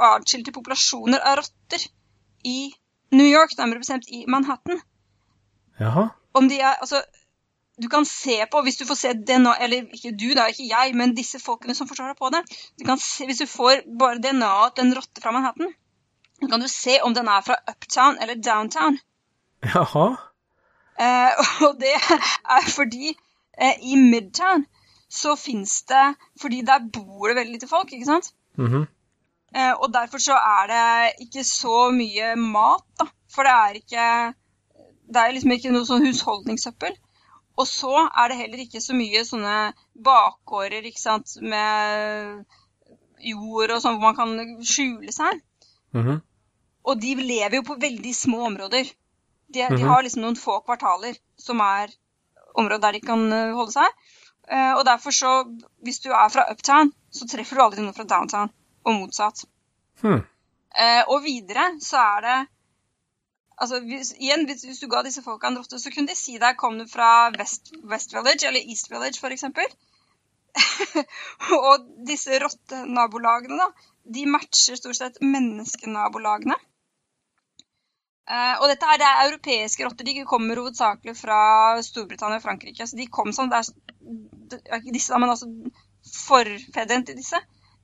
atskilte 0.01 0.53
populasjoner 0.53 1.21
av 1.25 1.41
rotter 1.41 1.87
i 2.47 2.71
New 3.11 3.27
York, 3.27 3.57
nærmere 3.57 3.81
bestemt 3.81 4.07
i 4.07 4.23
Manhattan. 4.29 4.81
Jaha. 5.79 6.07
Om 6.33 6.47
de 6.49 6.61
er 6.61 6.77
Altså, 6.79 7.01
du 7.81 7.89
kan 7.89 8.05
se 8.05 8.37
på, 8.51 8.61
hvis 8.61 8.77
du 8.77 8.85
får 8.85 8.95
se 8.95 9.13
DNA 9.13 9.53
Eller 9.63 9.89
ikke 9.93 10.11
du, 10.15 10.29
da, 10.37 10.45
ikke 10.51 10.67
jeg, 10.69 10.95
men 10.95 11.15
disse 11.17 11.39
folkene 11.39 11.75
som 11.75 11.89
forstår 11.89 12.11
deg 12.11 12.19
på 12.19 12.29
det. 12.33 12.41
Du 12.79 12.85
kan 12.85 12.99
se, 13.01 13.25
hvis 13.25 13.41
du 13.41 13.47
får 13.49 13.83
bare 13.99 14.21
DNA-et 14.21 14.75
til 14.75 14.85
en 14.85 14.95
rotte 14.97 15.23
fra 15.23 15.33
Manhattan, 15.35 15.73
kan 16.49 16.61
du 16.61 16.67
se 16.67 16.99
om 17.03 17.13
den 17.13 17.27
er 17.27 17.41
fra 17.45 17.55
uptown 17.69 18.17
eller 18.21 18.35
downtown. 18.35 18.99
Jaha. 19.63 20.07
Eh, 20.99 21.31
og 21.67 21.77
det 21.81 21.93
er 21.95 22.69
fordi 22.69 23.13
eh, 23.57 23.77
i 23.81 23.95
midtown 23.95 24.65
så 25.11 25.35
fins 25.35 25.81
det 25.89 26.15
Fordi 26.41 26.61
der 26.61 26.83
bor 26.93 27.27
det 27.27 27.35
veldig 27.35 27.53
lite 27.53 27.67
folk, 27.67 27.91
ikke 27.93 28.05
sant? 28.05 28.33
Mhm. 28.57 28.87
Eh, 29.55 29.73
og 29.73 29.93
derfor 29.93 30.17
så 30.17 30.33
er 30.33 30.67
det 30.71 31.27
ikke 31.27 31.43
så 31.43 31.89
mye 31.91 32.35
mat, 32.35 32.85
da. 32.99 33.05
For 33.33 33.43
det 33.43 33.51
er 33.51 33.79
ikke 33.81 34.33
Det 35.11 35.19
er 35.19 35.31
liksom 35.35 35.51
ikke 35.51 35.71
noe 35.75 35.85
sånn 35.85 36.05
husholdningssøppel. 36.07 36.93
Og 37.59 37.67
så 37.67 38.07
er 38.15 38.31
det 38.31 38.37
heller 38.37 38.61
ikke 38.63 38.79
så 38.81 38.95
mye 38.95 39.25
sånne 39.27 39.73
bakgårder, 40.03 40.85
ikke 40.87 41.01
sant, 41.01 41.33
med 41.41 42.45
jord 43.19 43.73
og 43.75 43.81
sånn 43.83 43.97
hvor 43.99 44.13
man 44.13 44.15
kan 44.15 44.63
skjule 44.63 45.11
seg. 45.11 45.41
Mhm. 45.91 46.21
Og 46.85 46.99
de 47.01 47.15
lever 47.15 47.59
jo 47.59 47.65
på 47.67 47.77
veldig 47.81 48.13
små 48.15 48.45
områder. 48.47 48.89
De, 49.51 49.59
de 49.67 49.77
Mhm. 49.77 49.87
har 49.87 50.03
liksom 50.03 50.23
noen 50.23 50.39
få 50.39 50.61
kvartaler 50.65 51.17
som 51.37 51.59
er 51.61 51.91
områder 52.55 52.81
der 52.81 52.91
de 52.97 53.01
kan 53.05 53.31
eh, 53.33 53.53
holde 53.55 53.71
seg. 53.75 53.99
Eh, 54.51 54.73
og 54.73 54.85
derfor 54.85 55.11
så, 55.15 55.33
hvis 55.83 55.99
du 56.03 56.09
er 56.11 56.29
fra 56.29 56.47
uptown, 56.51 56.91
så 57.11 57.27
treffer 57.29 57.55
du 57.55 57.61
aldri 57.63 57.81
noen 57.83 57.95
fra 57.95 58.03
downtown, 58.07 58.49
og 58.85 58.93
motsatt. 58.97 59.45
Hmm. 60.01 60.23
Eh, 60.75 61.03
og 61.07 61.21
videre 61.23 61.75
så 61.83 61.97
er 62.17 62.21
det 62.27 62.39
Altså, 63.61 63.77
hvis, 63.85 64.15
igjen, 64.17 64.47
hvis, 64.49 64.63
hvis 64.65 64.79
du 64.81 64.87
ga 64.89 65.03
disse 65.05 65.21
folka 65.21 65.45
en 65.47 65.57
rotte, 65.59 65.77
så 65.77 65.91
kunne 65.93 66.09
de 66.09 66.15
si 66.17 66.39
deg 66.41 66.55
kom 66.57 66.79
du 66.79 66.87
fra 66.89 67.29
West, 67.37 67.69
West 67.85 68.15
Village 68.15 68.47
eller 68.47 68.63
East 68.65 68.89
Village, 68.89 69.19
eksempel. 69.21 69.67
og 71.69 71.85
disse 72.07 72.39
rottenabolagene, 72.41 73.59
da, 73.61 73.67
de 74.15 74.25
matcher 74.33 74.79
stort 74.79 74.97
sett 74.97 75.21
menneskenabolagene. 75.21 76.57
Eh, 78.31 78.53
og 78.61 78.69
dette 78.71 78.87
her, 78.87 78.99
det 79.01 79.07
er 79.07 79.25
europeiske 79.27 79.83
rotter. 79.83 80.07
De 80.07 80.25
kommer 80.27 80.59
hovedsakelig 80.61 81.17
fra 81.19 81.39
Storbritannia 81.83 82.39
og 82.39 82.45
Frankrike. 82.45 82.87
Så 82.87 82.99
de 82.99 83.09
kom 83.11 83.33
sånn, 83.35 83.51
det 83.51 84.61
er, 84.71 84.85
disse, 84.93 85.17
men 85.19 85.33
altså 85.33 85.49
forfedrene 86.07 87.07
til 87.07 87.19
disse. 87.19 87.39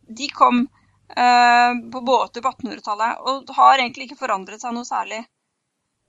De 0.08 0.30
kom 0.32 0.64
uh, 0.64 1.72
på 1.92 2.02
båter 2.08 2.44
på 2.44 2.54
1800-tallet 2.54 3.28
og 3.28 3.52
har 3.58 3.82
egentlig 3.82 4.08
ikke 4.08 4.22
forandret 4.22 4.64
seg 4.64 4.76
noe 4.76 4.88
særlig. 4.88 5.20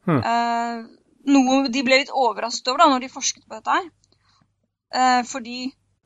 Hmm. 0.06 0.22
Uh, 0.22 0.86
noe 1.28 1.58
de 1.74 1.82
ble 1.84 1.98
litt 2.04 2.14
overrasket 2.14 2.70
over 2.70 2.84
da 2.84 2.88
når 2.92 3.04
de 3.04 3.12
forsket 3.12 3.44
på 3.44 3.58
dette 3.58 3.74
her. 3.74 3.90
Uh, 4.94 5.22
fordi 5.28 5.58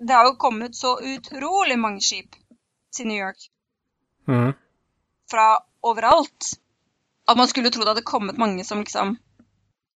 det 0.02 0.16
har 0.16 0.26
jo 0.26 0.38
kommet 0.40 0.74
så 0.74 0.96
utrolig 0.96 1.76
mange 1.78 2.02
skip 2.02 2.34
til 2.96 3.12
New 3.12 3.20
York 3.20 3.50
Hmm. 4.22 4.52
fra 5.26 5.56
overalt. 5.82 6.52
At 7.30 7.38
man 7.38 7.48
skulle 7.48 7.70
tro 7.70 7.84
det 7.84 7.92
hadde 7.92 8.06
kommet 8.06 8.40
mange 8.40 8.64
som 8.66 8.82
liksom 8.82 9.16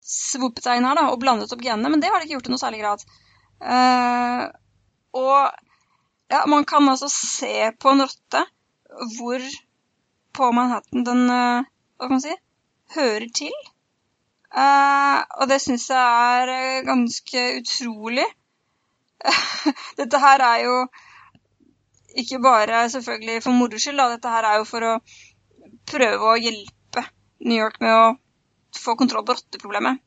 svopet 0.04 0.66
seg 0.66 0.80
inn 0.80 0.88
her 0.88 0.98
da, 1.00 1.08
og 1.14 1.22
blandet 1.22 1.54
opp 1.56 1.62
genene, 1.64 1.92
men 1.92 2.02
det 2.04 2.10
har 2.12 2.20
de 2.20 2.28
ikke 2.28 2.38
gjort 2.38 2.50
i 2.50 2.54
noe 2.54 2.62
særlig 2.62 2.82
grad. 2.84 3.06
Uh, 3.64 4.44
og 5.16 6.34
ja, 6.34 6.42
man 6.52 6.66
kan 6.68 6.90
altså 6.90 7.08
se 7.12 7.70
på 7.80 7.94
en 7.94 8.04
rotte 8.04 8.42
hvor 9.16 9.46
på 10.36 10.50
Manhattan 10.56 11.06
den 11.08 11.24
uh, 11.30 11.64
hva 11.96 12.10
kan 12.10 12.18
man 12.18 12.26
si, 12.26 12.36
hører 12.98 13.30
til. 13.40 13.56
Uh, 14.54 15.24
og 15.40 15.48
det 15.50 15.62
syns 15.64 15.88
jeg 15.90 16.44
er 16.44 16.84
ganske 16.86 17.46
utrolig. 17.62 18.28
Dette 20.00 20.20
her 20.20 20.44
er 20.44 20.66
jo 20.66 20.78
ikke 22.20 22.42
bare 22.44 22.90
selvfølgelig 22.94 23.42
for 23.46 23.58
moro 23.58 23.80
skyld, 23.80 24.02
dette 24.12 24.30
her 24.30 24.46
er 24.46 24.60
jo 24.60 24.66
for 24.70 24.86
å 24.86 24.92
prøve 25.90 26.34
å 26.34 26.36
hjelpe 26.38 26.83
New 27.44 27.58
York 27.60 27.80
med 27.84 27.92
å 27.94 28.18
få 28.80 28.96
kontroll 29.00 29.26
på 29.28 29.36
rotteproblemet. 29.38 30.00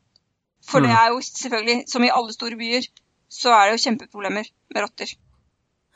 For 0.66 0.80
det 0.82 0.90
Mm. 0.90 0.96
er 0.98 1.08
jo 1.12 1.20
selvfølgelig, 1.22 1.88
som 1.88 2.04
i 2.04 2.10
alle 2.10 2.32
store 2.34 2.56
byer, 2.58 2.86
så 3.30 3.52
er 3.54 3.68
det 3.70 3.76
jo 3.76 3.84
kjempeproblemer 3.90 4.48
med 4.74 4.82
rotter. 4.82 5.12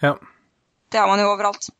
Ja. 0.02 0.14
Det 0.90 0.98
har 1.00 1.08
man 1.08 1.18
jo 1.18 1.30
overalt. 1.32 1.70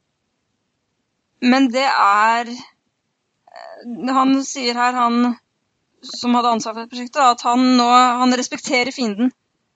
Men 1.43 1.69
det 1.73 1.87
er 1.89 2.51
eh, 2.51 4.13
Han 4.13 4.43
sier 4.45 4.75
her, 4.75 4.93
han 4.93 5.37
som 6.03 6.35
hadde 6.35 6.53
ansvar 6.55 6.75
for 6.75 6.81
dette 6.85 6.95
prosjektet, 6.95 7.23
at 7.23 7.43
han 7.43 7.77
nå 7.77 7.87
han 8.21 8.33
respekterer 8.39 8.93
fienden 8.93 9.33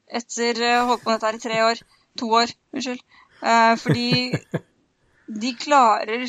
etter 0.09 0.55
å 0.63 0.73
ha 0.79 0.85
holdt 0.91 1.05
på 1.05 1.11
med 1.11 1.21
dette 1.21 1.27
her 1.27 1.39
i 1.39 1.45
tre 1.45 1.63
år. 1.71 1.81
To 2.21 2.29
år, 2.31 2.53
unnskyld. 2.73 3.01
Eh, 3.43 3.75
fordi 3.77 4.33
de 5.43 5.55
klarer 5.59 6.27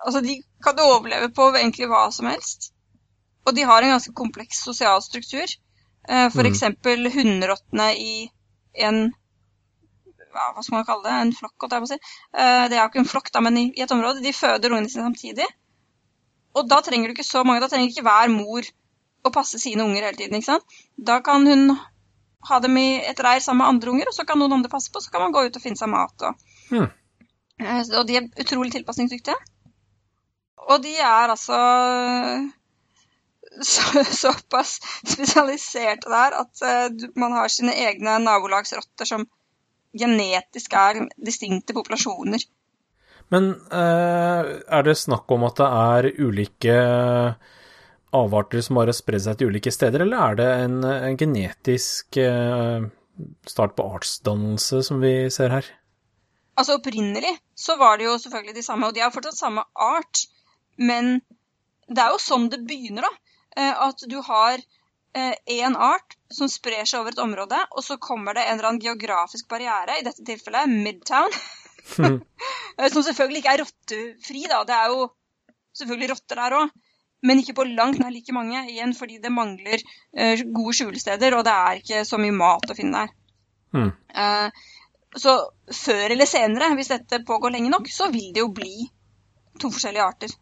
Altså, 0.00 0.22
de 0.24 0.38
kan 0.62 0.76
du 0.76 0.82
overleve 0.84 1.30
på 1.34 1.48
egentlig 1.54 1.88
hva 1.90 2.06
som 2.12 2.28
helst. 2.30 2.70
Og 3.46 3.54
de 3.56 3.64
har 3.66 3.82
en 3.82 3.94
ganske 3.94 4.12
kompleks 4.16 4.60
sosial 4.64 5.00
struktur. 5.02 5.48
F.eks. 6.10 6.60
for 6.82 6.96
Mm. 6.96 7.12
hunderottene 7.14 7.88
i 7.96 8.30
en 8.74 9.12
Hva 10.30 10.62
skal 10.62 10.76
man 10.76 10.84
kalle 10.86 11.02
det? 11.02 11.12
En 11.20 11.32
flokk, 11.34 11.56
holdt 11.58 11.72
jeg 11.74 11.82
på 11.82 11.88
å 11.88 11.90
si. 11.90 11.96
Eh, 12.38 12.68
det 12.70 12.76
er 12.76 12.82
jo 12.84 12.88
ikke 12.88 13.00
en 13.02 13.08
flokk, 13.12 13.30
da, 13.34 13.40
men 13.42 13.56
i, 13.58 13.64
et 13.82 13.90
område. 13.90 14.22
De 14.22 14.32
føder 14.32 14.70
ungene 14.70 14.88
sine 14.88 15.02
samtidig. 15.02 15.46
Og 16.54 16.68
da 16.70 16.78
trenger 16.86 17.10
du 17.10 17.16
ikke 17.16 17.26
så 17.26 17.42
mange. 17.44 17.60
Da 17.64 17.68
trenger 17.68 17.90
ikke 17.90 18.04
hver 18.06 18.30
mor 18.30 18.62
å 19.26 19.32
passe 19.34 19.58
sine 19.58 19.82
unger 19.82 20.06
hele 20.06 20.16
tiden. 20.16 20.38
ikke 20.38 20.52
sant? 20.52 20.76
Da 20.96 21.18
kan 21.20 21.46
hun 21.46 21.74
ha 22.48 22.58
dem 22.60 22.76
i 22.78 23.02
et 23.04 23.18
reir 23.20 23.42
sammen 23.42 23.64
med 23.64 23.74
andre 23.74 23.90
unger, 23.90 24.06
og 24.08 24.14
så 24.14 24.24
kan 24.24 24.38
noen 24.38 24.52
andre 24.52 24.70
passe 24.72 24.92
på, 24.94 25.02
så 25.02 25.10
kan 25.10 25.20
man 25.26 25.32
gå 25.34 25.42
ut 25.48 25.56
og 25.56 25.62
finne 25.62 25.76
seg 25.76 25.90
mat. 25.92 26.14
Og. 26.22 26.34
Eh, 27.60 27.82
og 27.98 28.06
de 28.06 28.16
er 28.16 28.28
utrolig 28.40 28.72
tilpasningsdyktige. 28.72 29.34
Og 30.68 30.82
de 30.84 30.92
er 30.98 31.32
altså 31.32 31.58
så, 33.72 34.04
såpass 34.04 34.78
spesialiserte 35.06 36.10
der 36.12 36.38
at 36.42 36.64
uh, 36.64 37.10
man 37.18 37.34
har 37.38 37.52
sine 37.52 37.74
egne 37.74 38.18
nabolagsrotter 38.22 39.08
som 39.08 39.26
genetisk 39.96 40.74
er 40.78 41.06
distinkte 41.18 41.74
populasjoner. 41.74 42.44
Men 43.30 43.52
uh, 43.70 44.58
er 44.66 44.86
det 44.86 44.98
snakk 44.98 45.30
om 45.30 45.46
at 45.48 45.58
det 45.58 45.70
er 45.80 46.10
ulike 46.18 46.76
avarter 48.16 48.62
som 48.66 48.78
bare 48.78 48.90
har 48.90 48.98
spredd 48.98 49.22
seg 49.22 49.38
til 49.38 49.52
ulike 49.52 49.70
steder, 49.74 50.02
eller 50.02 50.22
er 50.22 50.38
det 50.40 50.48
en, 50.64 50.80
en 50.82 51.18
genetisk 51.18 52.18
uh, 52.18 52.86
start 53.46 53.76
på 53.78 53.86
artsdannelse 53.98 54.82
som 54.86 55.02
vi 55.02 55.14
ser 55.30 55.54
her? 55.54 55.68
Altså 56.58 56.76
Opprinnelig 56.76 57.36
så 57.56 57.76
var 57.80 57.98
det 57.98 58.08
jo 58.08 58.18
selvfølgelig 58.18 58.58
de 58.58 58.66
samme, 58.66 58.88
og 58.88 58.96
de 58.96 59.02
har 59.04 59.14
fortsatt 59.14 59.38
samme 59.38 59.64
art. 59.74 60.26
Men 60.76 61.20
det 61.88 62.02
er 62.02 62.14
jo 62.14 62.22
sånn 62.22 62.48
det 62.52 62.62
begynner, 62.68 63.06
da. 63.08 63.34
Eh, 63.56 63.82
At 63.88 64.06
du 64.08 64.20
har 64.22 64.62
én 65.10 65.74
art 65.74 66.14
som 66.30 66.46
sprer 66.46 66.84
seg 66.86 67.00
over 67.00 67.10
et 67.10 67.18
område, 67.18 67.58
og 67.74 67.82
så 67.82 67.96
kommer 67.98 68.36
det 68.36 68.44
en 68.46 68.52
eller 68.58 68.68
annen 68.68 68.84
geografisk 68.84 69.48
barriere, 69.50 69.96
i 69.98 70.04
dette 70.06 70.22
tilfellet 70.22 70.70
Midtown, 70.70 71.34
eh, 72.78 72.86
som 72.92 73.02
selvfølgelig 73.02 73.42
ikke 73.42 73.54
er 73.56 73.62
rottefri, 73.64 74.44
da. 74.52 74.62
Det 74.68 74.76
er 74.76 74.94
jo 74.94 75.08
selvfølgelig 75.80 76.12
rotter 76.12 76.42
der 76.42 76.58
òg. 76.60 76.76
Men 77.26 77.40
ikke 77.42 77.58
på 77.58 77.66
langt 77.68 77.98
nær 78.00 78.12
like 78.14 78.32
mange, 78.32 78.62
igjen 78.72 78.94
fordi 78.96 79.18
det 79.20 79.32
mangler 79.34 79.82
eh, 79.82 80.40
gode 80.56 80.72
skjulesteder, 80.78 81.34
og 81.36 81.44
det 81.44 81.52
er 81.52 81.80
ikke 81.82 82.04
så 82.08 82.20
mye 82.20 82.36
mat 82.36 82.70
å 82.70 82.76
finne 82.78 83.02
der. 83.02 83.10
Hmm. 83.76 83.90
Eh, 84.22 84.62
så 85.20 85.34
før 85.74 86.14
eller 86.14 86.28
senere, 86.30 86.70
hvis 86.78 86.92
dette 86.94 87.20
pågår 87.28 87.52
lenge 87.56 87.72
nok, 87.74 87.90
så 87.92 88.08
vil 88.14 88.30
det 88.32 88.40
jo 88.40 88.54
bli 88.56 88.86
to 89.60 89.68
forskjellige 89.68 90.06
arter. 90.06 90.32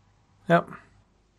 Ja. 0.49 0.62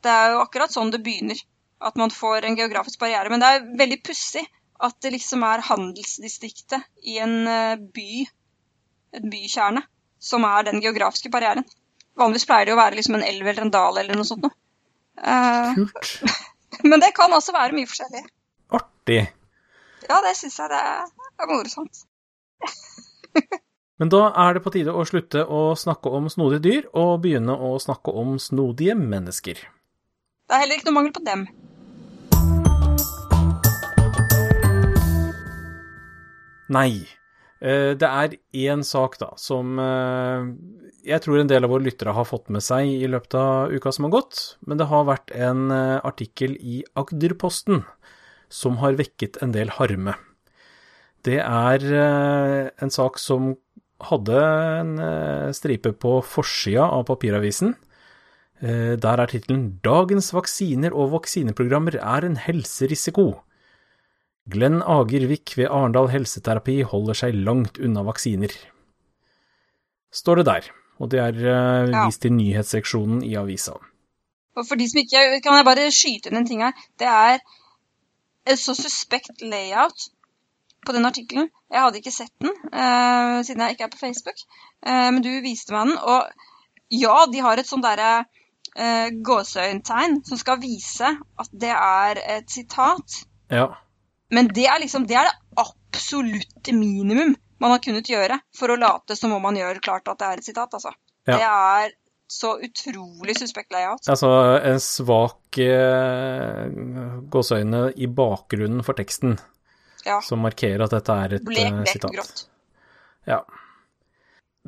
Det 0.04 0.12
er 0.14 0.34
jo 0.34 0.44
akkurat 0.44 0.74
sånn 0.74 0.94
det 0.94 1.02
begynner, 1.04 1.40
at 1.84 1.98
man 2.00 2.14
får 2.14 2.46
en 2.48 2.58
geografisk 2.60 3.02
barriere. 3.02 3.32
Men 3.32 3.44
det 3.44 3.50
er 3.52 3.68
veldig 3.82 4.00
pussig 4.06 4.46
at 4.80 4.96
det 5.04 5.12
liksom 5.18 5.44
er 5.44 5.66
handelsdistriktet 5.68 6.86
i 7.10 7.18
en 7.20 7.36
eh, 7.52 7.82
by, 7.96 8.24
et 9.18 9.26
bykjerne, 9.32 9.84
som 10.20 10.46
er 10.48 10.70
den 10.70 10.80
geografiske 10.84 11.32
barrieren. 11.34 11.66
Vanligvis 12.20 12.48
pleier 12.48 12.70
det 12.70 12.76
å 12.76 12.80
være 12.80 13.00
liksom 13.00 13.18
en 13.18 13.26
elv 13.28 13.48
eller 13.48 13.66
en 13.66 13.74
dal 13.74 14.00
eller 14.00 14.20
noe 14.20 14.28
sånt 14.28 14.46
noe. 14.46 14.56
Eh, 15.20 15.74
Kult. 15.76 16.14
men 16.90 17.04
det 17.04 17.12
kan 17.18 17.34
også 17.36 17.56
være 17.56 17.76
mye 17.76 17.90
forskjellig. 17.90 18.24
Artig. 18.80 19.22
Ja, 20.08 20.22
det 20.24 20.36
syns 20.40 20.60
jeg 20.62 20.72
det 20.72 20.80
er 20.80 21.52
morsomt. 21.52 22.06
Men 24.00 24.08
da 24.14 24.30
er 24.32 24.56
det 24.56 24.64
på 24.64 24.72
tide 24.72 24.94
å 24.96 25.04
slutte 25.04 25.42
å 25.44 25.74
snakke 25.76 26.12
om 26.16 26.30
snodige 26.32 26.64
dyr, 26.64 26.86
og 26.96 27.18
begynne 27.26 27.52
å 27.52 27.74
snakke 27.84 28.14
om 28.16 28.38
snodige 28.40 28.96
mennesker. 28.96 29.60
Det 29.60 30.56
er 30.56 30.64
heller 30.64 30.80
ikke 30.80 30.88
noe 30.88 30.96
mangel 30.96 31.12
på 31.18 31.24
dem. 31.28 31.44
Nei. 36.72 37.04
Eh, 37.60 37.92
Det 38.00 38.08
er 38.08 38.38
én 38.56 38.86
sak, 38.88 39.20
da, 39.20 39.34
som 39.36 39.76
eh, 39.84 40.48
jeg 41.04 41.26
tror 41.26 41.42
en 41.42 41.52
del 41.52 41.68
av 41.68 41.74
våre 41.74 41.84
lyttere 41.84 42.16
har 42.16 42.28
fått 42.30 42.48
med 42.48 42.64
seg 42.64 42.88
i 42.88 43.10
løpet 43.12 43.36
av 43.36 43.74
uka 43.76 43.92
som 43.92 44.08
har 44.08 44.16
gått. 44.16 44.56
Men 44.64 44.80
det 44.80 44.88
har 44.88 45.10
vært 45.12 45.36
en 45.36 45.68
eh, 45.76 46.00
artikkel 46.08 46.56
i 46.56 46.86
Agderposten 46.96 47.84
som 48.48 48.80
har 48.80 48.96
vekket 48.96 49.42
en 49.44 49.52
del 49.52 49.76
harme. 49.76 50.16
Det 51.28 51.42
er 51.44 51.84
en 52.80 52.92
sak 52.96 53.18
som 53.20 53.58
hadde 54.08 54.40
en 54.80 54.96
eh, 55.04 55.52
stripe 55.56 55.92
på 56.00 56.20
forsida 56.24 56.86
av 56.88 57.06
papiravisen. 57.10 57.76
Eh, 58.62 58.96
Der 58.96 59.20
er 59.20 59.28
tittelen 59.28 59.80
'Dagens 59.84 60.32
vaksiner 60.34 60.94
og 60.94 61.12
vaksineprogrammer 61.18 62.00
er 62.00 62.26
en 62.26 62.38
helserisiko'. 62.38 63.42
Glenn 64.50 64.82
Agervik 64.82 65.54
ved 65.58 65.70
Arendal 65.70 66.10
helseterapi 66.10 66.82
holder 66.82 67.14
seg 67.14 67.36
langt 67.36 67.78
unna 67.78 68.02
vaksiner. 68.04 68.50
Står 70.12 70.42
det 70.42 70.46
der, 70.46 70.70
og 70.98 71.12
det 71.12 71.20
er 71.22 71.36
eh, 71.38 72.06
vist 72.08 72.26
i 72.26 72.30
nyhetsseksjonen 72.34 73.22
i 73.24 73.36
avisa. 73.38 73.78
Og 74.58 74.66
for 74.66 74.76
de 74.76 74.88
som 74.90 75.00
ikke 75.04 75.42
Kan 75.44 75.60
jeg 75.60 75.66
bare 75.68 75.92
skyte 75.94 76.32
inn 76.32 76.40
en 76.42 76.48
ting 76.48 76.64
her? 76.66 76.74
Det 76.98 77.08
er 77.08 77.40
et 78.50 78.58
så 78.60 78.74
suspekt 78.74 79.44
layout 79.46 80.10
på 80.86 80.96
den 80.96 81.08
artikkelen. 81.10 81.50
Jeg 81.70 81.84
hadde 81.84 82.00
ikke 82.02 82.14
sett 82.14 82.34
den, 82.42 82.54
uh, 82.74 83.40
siden 83.46 83.64
jeg 83.64 83.76
ikke 83.76 83.88
er 83.88 83.94
på 83.94 84.02
Facebook. 84.02 84.42
Uh, 84.86 85.10
men 85.14 85.22
du 85.26 85.32
viste 85.46 85.76
meg 85.76 85.92
den. 85.92 85.98
Og 86.00 86.96
ja, 87.00 87.16
de 87.32 87.44
har 87.46 87.60
et 87.62 87.70
sånn 87.70 87.84
derre 87.86 88.12
uh, 88.24 89.10
gåseøyntegn 89.26 90.22
som 90.28 90.40
skal 90.42 90.62
vise 90.62 91.14
at 91.16 91.52
det 91.66 91.76
er 91.76 92.24
et 92.40 92.50
sitat. 92.52 93.22
Ja, 93.50 93.72
Men 94.30 94.52
det 94.54 94.68
er 94.70 94.78
liksom 94.78 95.08
det 95.10 95.16
er 95.18 95.26
det 95.26 95.64
absolutte 95.64 96.74
minimum 96.78 97.34
man 97.60 97.72
har 97.74 97.82
kunnet 97.84 98.10
gjøre 98.10 98.38
for 98.56 98.72
å 98.72 98.78
late 98.80 99.18
som 99.18 99.34
om 99.36 99.42
man 99.44 99.58
gjør 99.58 99.82
klart 99.84 100.08
at 100.08 100.20
det 100.22 100.28
er 100.28 100.42
et 100.42 100.48
sitat, 100.48 100.76
altså. 100.78 100.94
Ja. 101.28 101.34
Det 101.34 101.48
er 101.48 101.96
så 102.30 102.54
utrolig 102.62 103.36
suspekt 103.40 103.74
layout. 103.74 104.06
altså 104.08 104.30
en 104.62 104.80
svak 104.80 105.58
eh, 105.64 106.68
gåseøyne 107.34 107.88
i 107.98 108.06
bakgrunnen 108.06 108.86
for 108.86 108.98
teksten 108.98 109.40
Ja. 110.06 110.20
som 110.24 110.44
markerer 110.46 110.86
at 110.86 110.94
dette 110.96 111.16
er 111.26 111.34
et 111.40 111.48
Blek, 111.48 111.66
eh, 111.66 111.80
blek 111.82 111.94
sitat. 111.94 112.14
grått. 112.16 112.46
Ja. 113.28 113.42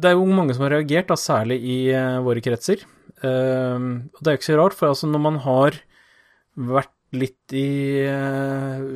Det 0.02 0.10
er 0.10 0.18
jo 0.18 0.26
mange 0.26 0.56
som 0.56 0.66
har 0.66 0.76
reagert, 0.78 1.12
da, 1.12 1.18
særlig 1.20 1.60
i 1.62 1.78
eh, 1.94 2.18
våre 2.26 2.44
kretser. 2.44 2.84
Uh, 3.22 4.02
og 4.10 4.18
det 4.18 4.32
er 4.32 4.34
jo 4.34 4.40
ikke 4.40 4.48
så 4.48 4.58
rart, 4.58 4.74
for 4.74 4.90
altså 4.90 5.06
når 5.06 5.22
man 5.22 5.36
har 5.44 5.76
vært 6.58 6.96
litt 7.14 7.54
i 7.54 8.02
uh, 8.10 8.88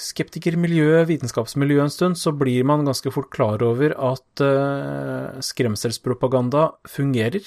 skeptikermiljøet, 0.00 1.04
vitenskapsmiljøet 1.10 1.84
en 1.84 1.92
stund, 1.92 2.20
så 2.20 2.32
blir 2.36 2.64
man 2.68 2.86
ganske 2.86 3.12
fort 3.12 3.28
klar 3.34 3.62
over 3.66 3.92
at 3.96 4.44
uh, 4.44 5.42
skremselspropaganda 5.44 6.70
fungerer. 6.88 7.44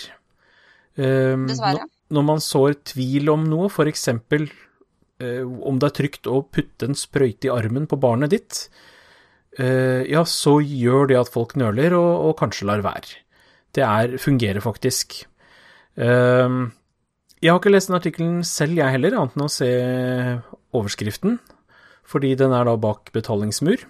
Ehm, 0.95 1.47
Dessverre. 1.49 1.87
Når 2.13 2.25
man 2.27 2.43
sår 2.43 2.77
tvil 2.93 3.31
om 3.33 3.43
noe, 3.49 3.69
f.eks. 3.71 4.09
Uh, 5.23 5.45
om 5.63 5.77
det 5.79 5.87
er 5.89 5.97
trygt 6.01 6.27
å 6.27 6.41
putte 6.51 6.89
en 6.89 6.97
sprøyte 6.97 7.47
i 7.47 7.53
armen 7.53 7.87
på 7.87 7.99
barnet 8.01 8.33
ditt, 8.33 8.65
eh, 9.55 10.03
ja, 10.11 10.25
så 10.27 10.57
gjør 10.59 11.07
det 11.11 11.19
at 11.21 11.31
folk 11.31 11.55
nøler 11.59 11.95
og, 11.95 12.11
og 12.29 12.33
kanskje 12.41 12.67
lar 12.67 12.83
være. 12.83 13.21
Det 13.75 13.83
er, 13.83 14.17
fungerer 14.19 14.63
faktisk. 14.63 15.21
Ehm, 15.95 16.69
jeg 17.41 17.51
har 17.51 17.59
ikke 17.59 17.71
lest 17.71 17.91
den 17.91 17.97
artikkelen 17.99 18.37
selv, 18.47 18.77
jeg 18.79 18.95
heller, 18.95 19.15
annet 19.19 19.35
enn 19.35 19.45
å 19.45 19.51
se 19.51 19.69
overskriften, 20.75 21.39
fordi 22.07 22.33
den 22.39 22.55
er 22.55 22.67
da 22.67 22.75
bak 22.79 23.11
betalingsmur. 23.15 23.83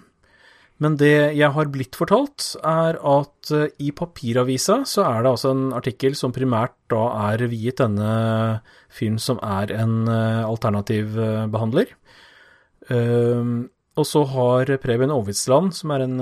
Men 0.84 0.98
det 1.00 1.38
jeg 1.38 1.56
har 1.56 1.70
blitt 1.72 1.96
fortalt, 1.96 2.50
er 2.68 2.98
at 3.00 3.52
eh, 3.56 3.70
i 3.80 3.94
papiravisa 3.96 4.82
så 4.88 5.06
er 5.08 5.24
det 5.24 5.32
altså 5.32 5.54
en 5.54 5.70
artikkel 5.78 6.18
som 6.20 6.34
primært 6.36 6.76
da 6.92 7.06
er 7.30 7.46
viet 7.52 7.80
denne 7.80 8.10
fyren 8.92 9.22
som 9.22 9.40
er 9.40 9.72
en 9.72 10.04
eh, 10.12 10.44
alternativ 10.44 11.16
eh, 11.16 11.46
behandler. 11.52 11.96
Ehm, 12.92 13.70
og 13.96 14.04
så 14.06 14.26
har 14.28 14.76
Preben 14.84 15.14
Aavitsland, 15.16 15.72
som 15.78 15.94
er 15.96 16.04
en 16.04 16.18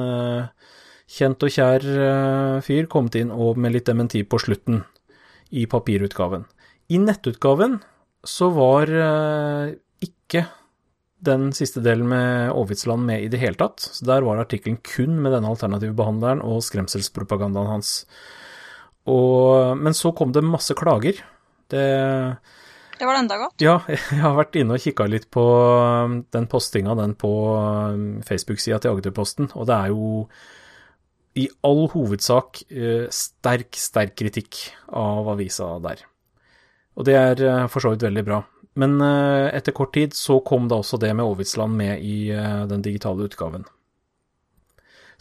kjent 1.10 1.42
og 1.42 1.50
kjær 1.56 1.82
fyr, 2.62 2.86
kommet 2.86 3.18
inn 3.18 3.32
og 3.34 3.58
med 3.58 3.74
litt 3.74 3.90
dementi 3.90 4.22
på 4.22 4.38
slutten 4.38 4.84
i 5.50 5.66
papirutgaven. 5.66 6.46
I 6.94 7.02
nettutgaven 7.02 7.80
så 8.30 8.52
var 8.54 8.94
ikke 10.06 10.46
den 11.24 11.52
siste 11.56 11.82
delen 11.84 12.10
med 12.12 12.52
Aavitsland 12.52 13.06
med 13.08 13.26
i 13.26 13.30
det 13.32 13.42
hele 13.42 13.60
tatt. 13.60 13.84
Så 13.84 14.06
der 14.08 14.26
var 14.26 14.42
artikkelen 14.42 14.80
kun 14.86 15.20
med 15.24 15.36
denne 15.36 15.52
alternative 15.52 15.96
behandleren 15.98 16.44
og 16.46 16.64
skremselspropagandaen 16.66 17.72
hans. 17.72 17.94
Og, 19.10 19.78
men 19.80 19.96
så 19.98 20.14
kom 20.16 20.34
det 20.36 20.46
masse 20.46 20.76
klager. 20.80 21.20
Det 21.72 21.86
Det 23.00 23.08
var 23.08 23.16
det 23.16 23.22
enda 23.24 23.38
godt. 23.38 23.56
ja, 23.62 23.80
jeg 23.88 24.22
har 24.22 24.36
vært 24.38 24.56
inne 24.60 24.78
og 24.78 24.84
kikka 24.84 25.08
litt 25.10 25.30
på 25.34 25.44
um, 25.44 26.20
den 26.32 26.48
postinga, 26.48 26.96
den 27.00 27.16
på 27.20 27.32
um, 27.58 28.22
Facebook-sida 28.24 28.80
til 28.80 28.94
Agderposten, 28.94 29.50
og 29.56 29.68
det 29.68 29.76
er 29.76 29.96
jo 29.96 30.28
i 31.34 31.48
all 31.66 31.88
hovedsak 31.90 32.62
eh, 32.70 33.08
sterk, 33.10 33.74
sterk 33.74 34.14
kritikk 34.20 34.60
av 34.94 35.32
avisa 35.34 35.72
der. 35.82 36.04
Og 36.94 37.08
det 37.08 37.16
er 37.18 37.42
eh, 37.42 37.64
for 37.74 37.82
så 37.82 37.94
vidt 37.94 38.06
veldig 38.06 38.24
bra. 38.28 38.44
Men 38.76 38.96
eh, 39.06 39.52
etter 39.54 39.76
kort 39.78 39.94
tid 39.94 40.16
så 40.18 40.40
kom 40.46 40.68
da 40.72 40.80
også 40.82 40.98
det 41.02 41.12
med 41.16 41.26
Aavitsland 41.26 41.76
med 41.78 42.02
i 42.02 42.32
eh, 42.34 42.64
den 42.72 42.82
digitale 42.86 43.28
utgaven. 43.30 43.68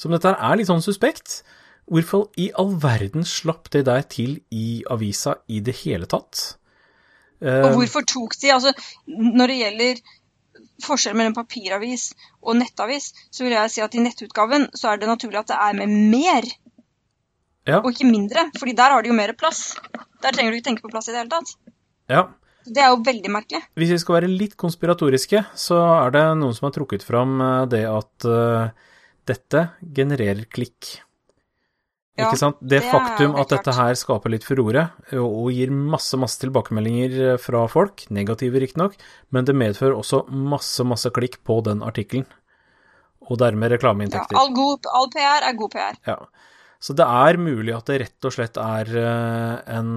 Som 0.01 0.15
dette 0.15 0.31
her 0.33 0.41
er 0.53 0.57
litt 0.59 0.71
sånn 0.71 0.83
suspekt. 0.85 1.43
Hvorfor 1.93 2.29
i 2.41 2.49
all 2.59 2.73
verden 2.81 3.27
slapp 3.29 3.69
det 3.75 3.85
der 3.91 4.03
til 4.09 4.39
i 4.55 4.81
avisa 4.91 5.37
i 5.53 5.61
det 5.61 5.75
hele 5.83 6.09
tatt? 6.09 6.57
Eh, 7.43 7.61
Og 7.67 7.77
hvorfor 7.77 8.07
tok 8.09 8.39
de 8.41 8.53
Altså, 8.55 8.73
når 9.07 9.53
det 9.53 9.59
gjelder 9.61 10.03
forskjellen 10.83 11.19
mellom 11.21 11.35
papiravis 11.37 12.09
og 12.41 12.57
nettavis, 12.59 13.13
så 13.31 13.45
vil 13.45 13.53
jeg 13.55 13.71
si 13.75 13.83
at 13.85 13.95
i 13.95 14.03
nettutgaven 14.03 14.69
så 14.79 14.93
er 14.95 15.03
det 15.03 15.11
naturlig 15.11 15.43
at 15.43 15.51
det 15.53 15.59
er 15.61 15.77
med 15.83 15.93
mer, 16.15 16.49
Ja. 17.69 17.79
og 17.79 17.93
ikke 17.93 18.09
mindre. 18.11 18.49
fordi 18.59 18.73
der 18.75 18.91
har 18.91 19.03
de 19.03 19.09
jo 19.13 19.15
mer 19.15 19.33
plass. 19.39 19.77
Der 20.23 20.33
trenger 20.33 20.51
du 20.51 20.57
ikke 20.57 20.71
tenke 20.71 20.83
på 20.83 20.91
plass 20.91 21.09
i 21.09 21.13
det 21.13 21.21
hele 21.21 21.31
tatt. 21.31 21.53
Ja. 22.09 22.25
Det 22.67 22.83
er 22.83 22.93
jo 22.93 22.99
veldig 23.05 23.31
merkelig. 23.33 23.63
Hvis 23.79 23.93
vi 23.95 24.01
skal 24.03 24.19
være 24.21 24.31
litt 24.31 24.57
konspiratoriske, 24.61 25.45
så 25.59 25.79
er 26.05 26.13
det 26.15 26.25
noen 26.41 26.55
som 26.57 26.69
har 26.69 26.75
trukket 26.77 27.05
fram 27.07 27.41
eh, 27.43 27.63
det 27.73 27.83
at 27.89 28.27
uh, 28.29 28.93
dette 29.29 29.65
genererer 29.83 30.45
klikk. 30.51 30.99
Ja, 32.19 32.29
ikke 32.29 32.43
sant? 32.43 32.61
Det, 32.61 32.83
det 32.83 32.93
faktum 32.93 33.35
at 33.41 33.51
dette 33.55 33.73
her 33.73 33.97
skaper 33.97 34.35
litt 34.35 34.45
furore, 34.45 34.85
og, 35.17 35.49
gir 35.55 35.73
masse, 35.73 36.19
masse 36.21 36.43
tilbakemeldinger 36.43 37.17
eh, 37.33 37.41
fra 37.41 37.65
folk, 37.73 38.05
negative 38.13 38.61
riktignok, 38.63 38.99
men 39.33 39.49
det 39.49 39.57
medfører 39.57 39.97
også 39.97 40.27
masse, 40.29 40.85
masse 40.87 41.11
klikk 41.15 41.41
på 41.49 41.63
den 41.67 41.83
artikkelen. 41.85 42.29
Og 43.31 43.39
dermed 43.39 43.79
Ja, 43.79 44.27
all, 44.35 44.51
god, 44.53 44.87
all 44.93 45.09
PR 45.13 45.47
er 45.47 45.57
god 45.57 45.73
PR. 45.73 45.99
Ja. 46.05 46.19
Så 46.83 46.93
det 46.99 47.07
er 47.07 47.39
mulig 47.39 47.73
at 47.73 47.87
det 47.87 48.01
rett 48.03 48.27
og 48.27 48.35
slett 48.35 48.59
er 48.59 48.89
en 49.71 49.93